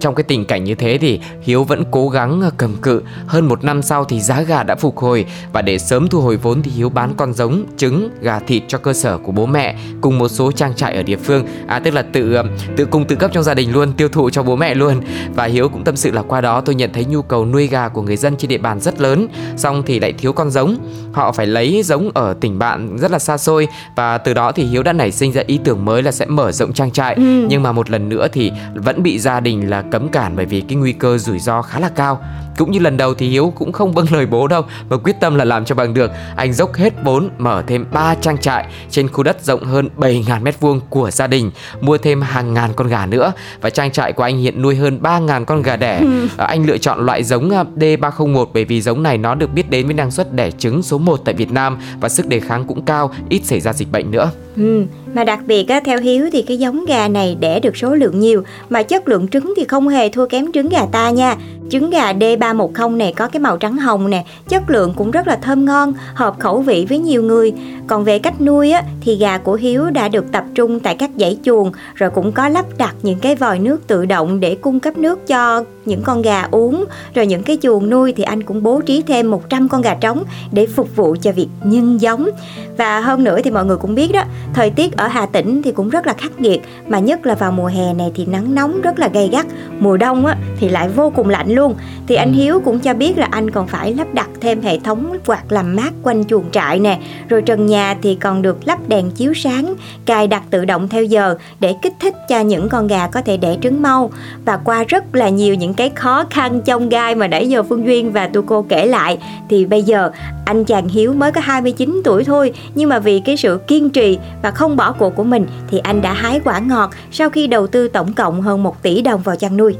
Trong 0.00 0.14
cái 0.14 0.24
tình 0.24 0.44
cảnh 0.44 0.64
như 0.64 0.74
thế 0.74 0.98
thì 0.98 1.20
Hiếu 1.42 1.64
vẫn 1.64 1.84
cố 1.90 2.08
gắng 2.08 2.40
ờ, 2.40 2.50
cầm 2.56 2.76
cự. 2.82 3.02
Hơn 3.26 3.48
một 3.48 3.64
năm 3.64 3.82
sau 3.82 4.04
thì 4.04 4.20
giá 4.20 4.42
gà 4.42 4.62
đã 4.62 4.74
phục 4.74 4.98
hồi. 4.98 5.26
Và 5.52 5.62
để 5.62 5.78
sớm 5.78 6.08
thu 6.08 6.20
hồi 6.20 6.36
vốn 6.36 6.62
thì 6.62 6.70
Hiếu 6.70 6.88
bán 6.88 7.12
con 7.16 7.32
giống, 7.32 7.64
trứng, 7.76 8.08
gà 8.20 8.38
thịt 8.38 8.62
cho 8.68 8.78
cơ 8.78 8.92
sở 8.92 9.18
của 9.18 9.32
bố 9.32 9.46
mẹ 9.46 9.76
Cùng 10.00 10.18
một 10.18 10.28
số 10.28 10.52
trang 10.52 10.74
trại 10.74 10.96
ở 10.96 11.02
địa 11.02 11.16
phương. 11.16 11.46
À 11.66 11.78
tức 11.78 11.94
là 11.94 12.02
tự 12.02 12.34
ờ, 12.34 12.44
tự 12.76 12.84
cung 12.84 13.04
tự 13.04 13.16
cấp 13.16 13.30
trong 13.34 13.42
gia 13.42 13.54
đình 13.54 13.72
luôn 13.72 13.92
Tiêu 13.92 14.08
thụ 14.08 14.30
cho 14.30 14.42
bố 14.42 14.56
mẹ 14.56 14.74
luôn. 14.74 15.00
Và 15.34 15.44
Hiếu 15.44 15.68
cũng 15.68 15.84
tâm 15.84 15.96
sự 15.96 16.10
là 16.10 16.22
qua 16.22 16.40
đó 16.40 16.60
tôi 16.60 16.74
nhận 16.74 16.92
thấy 16.92 17.04
nhu 17.04 17.22
cầu 17.22 17.46
nuôi 17.46 17.66
gà 17.66 17.88
của 17.88 18.02
người 18.02 18.16
dân 18.16 18.36
trên 18.36 18.48
địa 18.48 18.58
bàn 18.58 18.80
rất 18.80 19.00
lớn. 19.00 19.28
Xong 19.56 19.82
thì 19.86 20.00
lại 20.00 20.12
thiếu 20.12 20.32
con 20.32 20.50
giống. 20.50 20.76
Họ 21.12 21.32
phải 21.32 21.46
lấy 21.46 21.82
giống 21.84 22.10
ở 22.14 22.34
tỉnh 22.40 22.58
bạn 22.58 22.96
rất 22.98 23.10
là 23.10 23.18
xa 23.18 23.38
xôi. 23.38 23.68
Và 23.96 24.18
từ 24.18 24.34
đó 24.34 24.52
thì 24.52 24.64
Hiếu 24.64 24.82
đã 24.82 24.92
nảy 24.92 25.12
sinh 25.12 25.32
ra 25.32 25.42
ý 25.46 25.58
tưởng 25.64 25.84
mới 25.84 26.02
là 26.02 26.12
sẽ 26.12 26.26
mở 26.26 26.52
rộng 26.52 26.72
trang 26.72 26.90
trại. 26.90 27.14
Ừ. 27.14 27.46
Nhưng 27.48 27.62
mà 27.62 27.72
một 27.72 27.90
lần 27.90 28.08
nữa 28.08 28.28
thì 28.32 28.52
vẫn 28.74 29.02
bị 29.02 29.18
gia 29.18 29.40
đình 29.40 29.70
là 29.70 29.82
cấm 29.90 30.08
cản 30.08 30.36
bởi 30.36 30.46
vì 30.46 30.60
cái 30.60 30.76
nguy 30.76 30.92
cơ 30.92 31.18
rủi 31.18 31.38
ro 31.38 31.62
khá 31.62 31.80
là 31.80 31.88
cao 31.88 32.22
cũng 32.60 32.70
như 32.70 32.78
lần 32.78 32.96
đầu 32.96 33.14
thì 33.14 33.28
Hiếu 33.28 33.52
cũng 33.56 33.72
không 33.72 33.92
vâng 33.92 34.06
lời 34.10 34.26
bố 34.26 34.48
đâu 34.48 34.62
mà 34.90 34.96
quyết 34.96 35.16
tâm 35.20 35.34
là 35.34 35.44
làm 35.44 35.64
cho 35.64 35.74
bằng 35.74 35.94
được. 35.94 36.10
Anh 36.36 36.52
dốc 36.52 36.74
hết 36.74 36.94
vốn 37.04 37.28
mở 37.38 37.62
thêm 37.66 37.86
3 37.92 38.14
trang 38.14 38.38
trại 38.38 38.66
trên 38.90 39.08
khu 39.08 39.22
đất 39.22 39.44
rộng 39.44 39.64
hơn 39.64 39.88
7.000 39.96 40.42
mét 40.42 40.60
vuông 40.60 40.80
của 40.90 41.10
gia 41.10 41.26
đình, 41.26 41.50
mua 41.80 41.98
thêm 41.98 42.20
hàng 42.20 42.54
ngàn 42.54 42.70
con 42.76 42.88
gà 42.88 43.06
nữa 43.06 43.32
và 43.60 43.70
trang 43.70 43.90
trại 43.90 44.12
của 44.12 44.22
anh 44.22 44.38
hiện 44.38 44.62
nuôi 44.62 44.76
hơn 44.76 44.98
3.000 45.02 45.44
con 45.44 45.62
gà 45.62 45.76
đẻ. 45.76 46.02
À, 46.36 46.46
anh 46.46 46.66
lựa 46.66 46.78
chọn 46.78 47.06
loại 47.06 47.24
giống 47.24 47.50
à, 47.50 47.64
D301 47.76 48.46
bởi 48.54 48.64
vì 48.64 48.80
giống 48.80 49.02
này 49.02 49.18
nó 49.18 49.34
được 49.34 49.52
biết 49.54 49.70
đến 49.70 49.86
với 49.86 49.94
năng 49.94 50.10
suất 50.10 50.34
đẻ 50.34 50.50
trứng 50.50 50.82
số 50.82 50.98
1 50.98 51.20
tại 51.24 51.34
Việt 51.34 51.52
Nam 51.52 51.78
và 52.00 52.08
sức 52.08 52.26
đề 52.26 52.40
kháng 52.40 52.64
cũng 52.64 52.84
cao, 52.84 53.10
ít 53.28 53.40
xảy 53.44 53.60
ra 53.60 53.72
dịch 53.72 53.92
bệnh 53.92 54.10
nữa. 54.10 54.30
Ừ, 54.56 54.84
mà 55.14 55.24
đặc 55.24 55.40
biệt 55.46 55.68
á, 55.68 55.80
theo 55.84 56.00
Hiếu 56.00 56.28
thì 56.32 56.42
cái 56.42 56.58
giống 56.58 56.84
gà 56.84 57.08
này 57.08 57.36
đẻ 57.40 57.60
được 57.60 57.76
số 57.76 57.94
lượng 57.94 58.20
nhiều 58.20 58.42
mà 58.68 58.82
chất 58.82 59.08
lượng 59.08 59.28
trứng 59.28 59.54
thì 59.56 59.64
không 59.64 59.88
hề 59.88 60.08
thua 60.08 60.26
kém 60.26 60.52
trứng 60.52 60.68
gà 60.68 60.86
ta 60.92 61.10
nha. 61.10 61.36
Trứng 61.70 61.90
gà 61.90 62.12
310 62.52 62.98
này 62.98 63.12
có 63.16 63.28
cái 63.28 63.40
màu 63.40 63.56
trắng 63.56 63.76
hồng 63.76 64.10
nè, 64.10 64.24
chất 64.48 64.70
lượng 64.70 64.94
cũng 64.96 65.10
rất 65.10 65.26
là 65.26 65.36
thơm 65.36 65.64
ngon, 65.64 65.92
hợp 66.14 66.38
khẩu 66.38 66.60
vị 66.60 66.86
với 66.88 66.98
nhiều 66.98 67.22
người. 67.22 67.52
Còn 67.86 68.04
về 68.04 68.18
cách 68.18 68.40
nuôi 68.40 68.70
á, 68.70 68.82
thì 69.00 69.16
gà 69.16 69.38
của 69.38 69.54
Hiếu 69.54 69.90
đã 69.90 70.08
được 70.08 70.32
tập 70.32 70.44
trung 70.54 70.80
tại 70.80 70.94
các 70.94 71.10
dãy 71.16 71.38
chuồng 71.42 71.72
rồi 71.94 72.10
cũng 72.10 72.32
có 72.32 72.48
lắp 72.48 72.66
đặt 72.78 72.94
những 73.02 73.18
cái 73.18 73.34
vòi 73.34 73.58
nước 73.58 73.86
tự 73.86 74.04
động 74.04 74.40
để 74.40 74.54
cung 74.54 74.80
cấp 74.80 74.98
nước 74.98 75.26
cho 75.26 75.64
những 75.90 76.02
con 76.02 76.22
gà 76.22 76.46
uống. 76.50 76.84
Rồi 77.14 77.26
những 77.26 77.42
cái 77.42 77.58
chuồng 77.62 77.90
nuôi 77.90 78.12
thì 78.16 78.22
anh 78.22 78.42
cũng 78.42 78.62
bố 78.62 78.80
trí 78.80 79.02
thêm 79.02 79.30
100 79.30 79.68
con 79.68 79.82
gà 79.82 79.94
trống 79.94 80.24
để 80.52 80.66
phục 80.66 80.96
vụ 80.96 81.16
cho 81.22 81.32
việc 81.32 81.48
nhân 81.64 82.00
giống. 82.00 82.28
Và 82.76 83.00
hơn 83.00 83.24
nữa 83.24 83.38
thì 83.44 83.50
mọi 83.50 83.64
người 83.64 83.76
cũng 83.76 83.94
biết 83.94 84.12
đó, 84.12 84.24
thời 84.54 84.70
tiết 84.70 84.96
ở 84.96 85.06
Hà 85.06 85.26
Tĩnh 85.26 85.62
thì 85.62 85.72
cũng 85.72 85.88
rất 85.88 86.06
là 86.06 86.12
khắc 86.12 86.40
nghiệt 86.40 86.60
mà 86.86 86.98
nhất 86.98 87.26
là 87.26 87.34
vào 87.34 87.52
mùa 87.52 87.66
hè 87.66 87.94
này 87.94 88.12
thì 88.14 88.26
nắng 88.26 88.54
nóng 88.54 88.80
rất 88.80 88.98
là 88.98 89.08
gay 89.08 89.28
gắt, 89.32 89.46
mùa 89.78 89.96
đông 89.96 90.26
á 90.26 90.36
thì 90.58 90.68
lại 90.68 90.88
vô 90.88 91.12
cùng 91.16 91.28
lạnh 91.28 91.50
luôn. 91.50 91.74
Thì 92.06 92.14
anh 92.14 92.32
Hiếu 92.32 92.60
cũng 92.64 92.78
cho 92.78 92.94
biết 92.94 93.18
là 93.18 93.28
anh 93.30 93.50
còn 93.50 93.66
phải 93.66 93.94
lắp 93.94 94.14
đặt 94.14 94.28
thêm 94.40 94.62
hệ 94.62 94.78
thống 94.78 95.16
quạt 95.26 95.52
làm 95.52 95.76
mát 95.76 95.92
quanh 96.02 96.24
chuồng 96.24 96.50
trại 96.50 96.78
nè, 96.78 96.98
rồi 97.28 97.42
trần 97.42 97.66
nhà 97.66 97.96
thì 98.02 98.14
còn 98.14 98.42
được 98.42 98.58
lắp 98.64 98.88
đèn 98.88 99.10
chiếu 99.10 99.34
sáng, 99.34 99.74
cài 100.06 100.26
đặt 100.26 100.42
tự 100.50 100.64
động 100.64 100.88
theo 100.88 101.04
giờ 101.04 101.36
để 101.60 101.74
kích 101.82 101.94
thích 102.00 102.14
cho 102.28 102.40
những 102.40 102.68
con 102.68 102.86
gà 102.86 103.06
có 103.06 103.22
thể 103.22 103.36
đẻ 103.36 103.56
trứng 103.62 103.82
mau. 103.82 104.10
Và 104.44 104.56
qua 104.56 104.84
rất 104.88 105.14
là 105.14 105.28
nhiều 105.28 105.54
những 105.54 105.74
cái 105.80 105.90
khó 105.90 106.24
khăn 106.30 106.60
trong 106.64 106.88
gai 106.88 107.14
mà 107.14 107.28
nãy 107.28 107.48
giờ 107.48 107.62
Phương 107.62 107.86
Duyên 107.86 108.12
và 108.12 108.26
tu 108.26 108.42
cô 108.42 108.66
kể 108.68 108.86
lại 108.86 109.18
thì 109.48 109.66
bây 109.66 109.82
giờ, 109.82 110.10
anh 110.44 110.64
chàng 110.64 110.88
Hiếu 110.88 111.12
mới 111.12 111.32
có 111.32 111.40
29 111.40 112.00
tuổi 112.04 112.24
thôi, 112.24 112.52
nhưng 112.74 112.88
mà 112.88 112.98
vì 112.98 113.20
cái 113.20 113.36
sự 113.36 113.60
kiên 113.66 113.90
trì 113.90 114.18
và 114.42 114.50
không 114.50 114.76
bỏ 114.76 114.92
cuộc 114.92 115.16
của 115.16 115.24
mình, 115.24 115.46
thì 115.70 115.78
anh 115.78 116.02
đã 116.02 116.12
hái 116.12 116.40
quả 116.44 116.58
ngọt 116.58 116.90
sau 117.10 117.30
khi 117.30 117.46
đầu 117.46 117.66
tư 117.66 117.88
tổng 117.88 118.12
cộng 118.12 118.42
hơn 118.42 118.62
1 118.62 118.82
tỷ 118.82 119.02
đồng 119.02 119.20
vào 119.22 119.36
chăn 119.36 119.56
nuôi. 119.56 119.74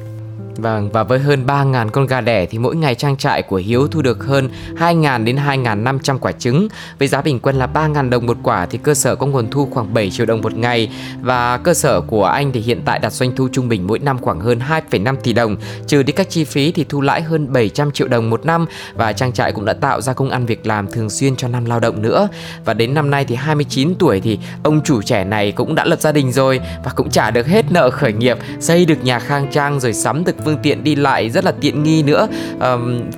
Vâng, 0.61 0.91
và 0.91 1.03
với 1.03 1.19
hơn 1.19 1.47
3.000 1.47 1.89
con 1.89 2.07
gà 2.07 2.21
đẻ 2.21 2.47
thì 2.47 2.59
mỗi 2.59 2.77
ngày 2.77 2.95
trang 2.95 3.17
trại 3.17 3.43
của 3.43 3.57
Hiếu 3.57 3.89
thu 3.89 4.03
được 4.03 4.25
hơn 4.25 4.49
2.000 4.77 5.25
đến 5.25 5.37
2.500 5.37 6.19
quả 6.19 6.33
trứng. 6.33 6.69
Với 6.99 7.09
giá 7.09 7.23
bình 7.23 7.41
quân 7.41 7.57
là 7.57 7.69
3.000 7.75 8.11
đồng 8.11 8.27
một 8.27 8.37
quả 8.43 8.67
thì 8.67 8.79
cơ 8.79 8.95
sở 8.95 9.17
có 9.17 9.27
nguồn 9.27 9.51
thu 9.51 9.69
khoảng 9.71 9.95
7 9.95 10.11
triệu 10.11 10.27
đồng 10.27 10.41
một 10.41 10.55
ngày. 10.55 10.91
Và 11.21 11.57
cơ 11.57 11.75
sở 11.75 12.01
của 12.01 12.25
anh 12.25 12.53
thì 12.53 12.61
hiện 12.61 12.83
tại 12.85 12.99
đạt 12.99 13.13
doanh 13.13 13.37
thu 13.37 13.49
trung 13.53 13.69
bình 13.69 13.87
mỗi 13.87 13.99
năm 13.99 14.19
khoảng 14.19 14.41
hơn 14.41 14.61
2,5 14.91 15.17
tỷ 15.17 15.33
đồng. 15.33 15.57
Trừ 15.87 16.03
đi 16.03 16.13
các 16.13 16.31
chi 16.31 16.45
phí 16.45 16.73
thì 16.73 16.85
thu 16.89 17.01
lãi 17.01 17.23
hơn 17.23 17.53
700 17.53 17.91
triệu 17.91 18.09
đồng 18.09 18.31
một 18.31 18.47
năm. 18.47 18.67
Và 18.95 19.13
trang 19.13 19.33
trại 19.33 19.53
cũng 19.53 19.65
đã 19.65 19.73
tạo 19.73 20.01
ra 20.01 20.13
công 20.13 20.31
ăn 20.31 20.47
việc 20.47 20.67
làm 20.67 20.87
thường 20.91 21.11
xuyên 21.11 21.37
cho 21.37 21.49
năm 21.49 21.65
lao 21.65 21.81
động 21.81 22.03
nữa. 22.03 22.29
Và 22.65 22.75
đến 22.75 22.95
năm 22.95 23.11
nay 23.11 23.25
thì 23.25 23.35
29 23.35 23.95
tuổi 23.95 24.21
thì 24.21 24.39
ông 24.63 24.81
chủ 24.85 25.03
trẻ 25.03 25.25
này 25.25 25.53
cũng 25.53 25.75
đã 25.75 25.85
lập 25.85 26.01
gia 26.01 26.13
đình 26.13 26.33
rồi 26.33 26.61
và 26.85 26.91
cũng 26.97 27.11
trả 27.11 27.31
được 27.31 27.47
hết 27.47 27.73
nợ 27.73 27.91
khởi 27.91 28.13
nghiệp, 28.13 28.39
xây 28.61 28.85
được 28.85 29.05
nhà 29.05 29.19
khang 29.19 29.47
trang 29.53 29.81
rồi 29.81 29.93
sắm 29.93 30.25
được 30.25 30.45
phương 30.51 30.63
tiện 30.63 30.85
đi 30.85 30.95
lại 30.95 31.31
rất 31.31 31.45
là 31.45 31.53
tiện 31.61 31.83
nghi 31.83 32.03
nữa 32.03 32.29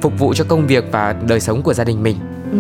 phục 0.01 0.19
vụ 0.19 0.35
cho 0.35 0.45
công 0.49 0.67
việc 0.67 0.85
và 0.93 1.15
đời 1.29 1.41
sống 1.41 1.63
của 1.63 1.75
gia 1.75 1.85
đình 1.85 2.03
mình. 2.03 2.17
Ừ. 2.53 2.59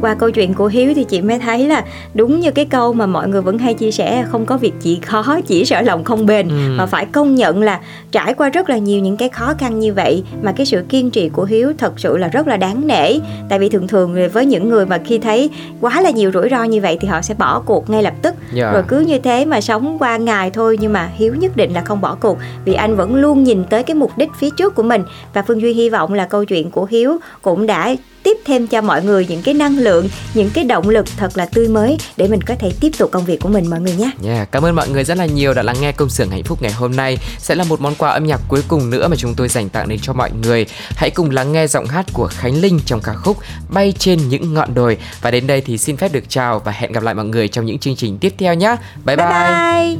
Qua 0.00 0.14
câu 0.14 0.30
chuyện 0.30 0.54
của 0.54 0.66
Hiếu 0.66 0.92
thì 0.96 1.04
chị 1.04 1.20
mới 1.22 1.38
thấy 1.38 1.68
là 1.68 1.84
đúng 2.14 2.40
như 2.40 2.50
cái 2.50 2.64
câu 2.64 2.92
mà 2.92 3.06
mọi 3.06 3.28
người 3.28 3.40
vẫn 3.42 3.58
hay 3.58 3.74
chia 3.74 3.90
sẻ 3.90 4.24
không 4.30 4.46
có 4.46 4.56
việc 4.56 4.72
gì 4.80 4.98
khó 5.06 5.40
chỉ 5.46 5.64
sợ 5.64 5.80
lòng 5.80 6.04
không 6.04 6.26
bền 6.26 6.48
Ừ. 6.48 6.54
mà 6.78 6.86
phải 6.86 7.06
công 7.06 7.34
nhận 7.34 7.62
là 7.62 7.80
trải 8.12 8.34
qua 8.34 8.48
rất 8.48 8.70
là 8.70 8.78
nhiều 8.78 9.00
những 9.00 9.16
cái 9.16 9.28
khó 9.28 9.54
khăn 9.58 9.78
như 9.80 9.92
vậy 9.94 10.24
mà 10.42 10.52
cái 10.52 10.66
sự 10.66 10.82
kiên 10.88 11.10
trì 11.10 11.28
của 11.28 11.44
Hiếu 11.44 11.72
thật 11.78 11.92
sự 12.00 12.16
là 12.16 12.28
rất 12.28 12.46
là 12.46 12.56
đáng 12.56 12.86
nể 12.86 13.18
tại 13.48 13.58
vì 13.58 13.68
thường 13.68 13.88
thường 13.88 14.28
với 14.32 14.46
những 14.46 14.68
người 14.68 14.86
mà 14.86 14.98
khi 15.04 15.18
thấy 15.18 15.50
quá 15.80 16.00
là 16.00 16.10
nhiều 16.10 16.30
rủi 16.34 16.48
ro 16.50 16.64
như 16.64 16.80
vậy 16.80 16.98
thì 17.00 17.08
họ 17.08 17.20
sẽ 17.22 17.34
bỏ 17.38 17.60
cuộc 17.66 17.90
ngay 17.90 18.02
lập 18.02 18.14
tức 18.22 18.34
Dạ. 18.52 18.72
rồi 18.72 18.82
cứ 18.88 19.00
như 19.00 19.18
thế 19.18 19.44
mà 19.44 19.60
sống 19.60 19.96
qua 19.98 20.16
ngày 20.16 20.50
thôi 20.50 20.78
nhưng 20.80 20.92
mà 20.92 21.08
Hiếu 21.14 21.34
nhất 21.34 21.56
định 21.56 21.72
là 21.74 21.80
không 21.80 22.00
bỏ 22.00 22.16
cuộc 22.20 22.38
vì 22.64 22.74
anh 22.74 22.96
vẫn 22.96 23.14
luôn 23.14 23.44
nhìn 23.44 23.64
tới 23.64 23.82
cái 23.82 23.94
mục 23.94 24.10
đích 24.18 24.28
phía 24.38 24.50
trước 24.50 24.74
của 24.74 24.82
mình 24.82 25.02
và 25.34 25.42
Phương 25.42 25.60
Duy 25.62 25.72
hy 25.72 25.90
vọng 25.90 26.12
là 26.14 26.24
câu 26.26 26.44
chuyện 26.44 26.70
của 26.70 26.84
Hiếu 26.90 27.18
cũng 27.42 27.66
đã 27.66 27.94
tiếp 28.24 28.36
thêm 28.44 28.66
cho 28.66 28.80
mọi 28.80 29.04
người 29.04 29.26
những 29.28 29.42
cái 29.42 29.54
năng 29.54 29.78
lượng 29.78 30.08
những 30.34 30.50
cái 30.54 30.64
động 30.64 30.88
lực 30.88 31.06
thật 31.16 31.36
là 31.36 31.46
tươi 31.46 31.68
mới 31.68 31.98
để 32.16 32.28
mình 32.28 32.42
có 32.42 32.54
thể 32.58 32.72
tiếp 32.80 32.90
tục 32.98 33.10
công 33.12 33.24
việc 33.24 33.40
của 33.40 33.48
mình 33.48 33.70
mọi 33.70 33.80
người 33.80 33.94
nhé. 33.94 34.10
Yeah, 34.24 34.52
cảm 34.52 34.62
ơn 34.62 34.74
mọi 34.74 34.88
người 34.88 35.04
rất 35.04 35.16
là 35.18 35.26
nhiều 35.26 35.54
đã 35.54 35.62
lắng 35.62 35.76
nghe 35.80 35.92
công 35.92 36.08
xưởng 36.08 36.30
hạnh 36.30 36.42
phúc 36.42 36.62
ngày 36.62 36.72
hôm 36.72 36.96
nay. 36.96 37.18
Sẽ 37.38 37.54
là 37.54 37.64
một 37.64 37.80
món 37.80 37.94
quà 37.94 38.10
âm 38.10 38.26
nhạc 38.26 38.40
cuối 38.48 38.62
cùng 38.68 38.90
nữa 38.90 39.08
mà 39.08 39.16
chúng 39.16 39.34
tôi 39.34 39.48
dành 39.48 39.68
tặng 39.68 39.88
đến 39.88 39.98
cho 40.02 40.12
mọi 40.12 40.30
người. 40.42 40.66
Hãy 40.96 41.10
cùng 41.10 41.30
lắng 41.30 41.52
nghe 41.52 41.66
giọng 41.66 41.86
hát 41.86 42.06
của 42.12 42.28
Khánh 42.32 42.60
Linh 42.60 42.80
trong 42.86 43.00
ca 43.00 43.12
khúc 43.12 43.36
bay 43.68 43.94
trên 43.98 44.28
những 44.28 44.54
ngọn 44.54 44.74
đồi. 44.74 44.98
Và 45.22 45.30
đến 45.30 45.46
đây 45.46 45.60
thì 45.60 45.78
xin 45.78 45.96
phép 45.96 46.12
được 46.12 46.24
chào 46.28 46.58
và 46.58 46.72
hẹn 46.72 46.92
gặp 46.92 47.02
lại 47.02 47.14
mọi 47.14 47.24
người 47.24 47.48
trong 47.48 47.66
những 47.66 47.78
chương 47.78 47.96
trình 47.96 48.18
tiếp 48.18 48.34
theo 48.38 48.54
nhé. 48.54 48.76
Bye 49.04 49.16
bye, 49.16 49.26
bye, 49.26 49.34
bye. 49.34 49.96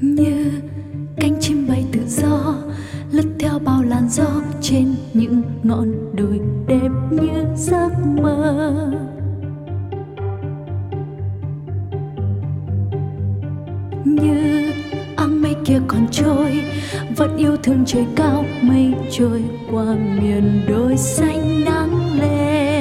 như 0.00 0.50
cánh 1.16 1.40
chim 1.40 1.66
bay 1.68 1.84
tự 1.92 2.00
do 2.08 2.54
lướt 3.12 3.26
theo 3.38 3.58
bao 3.58 3.82
làn 3.82 4.08
gió 4.10 4.26
trên 4.62 4.94
những 5.12 5.42
ngọn 5.62 6.16
đồi 6.16 6.40
đẹp 6.66 6.91
như 7.12 7.44
giấc 7.56 7.90
mơ. 8.22 8.90
Như 14.04 14.72
áng 15.16 15.42
mây 15.42 15.54
kia 15.64 15.80
còn 15.88 16.06
trôi, 16.10 16.64
vẫn 17.16 17.36
yêu 17.36 17.56
thương 17.62 17.84
trời 17.86 18.06
cao 18.16 18.44
mây 18.62 18.94
trôi 19.10 19.42
qua 19.72 19.84
miền 19.94 20.60
đồi 20.68 20.96
xanh 20.96 21.64
nắng 21.64 22.18
lên. 22.20 22.71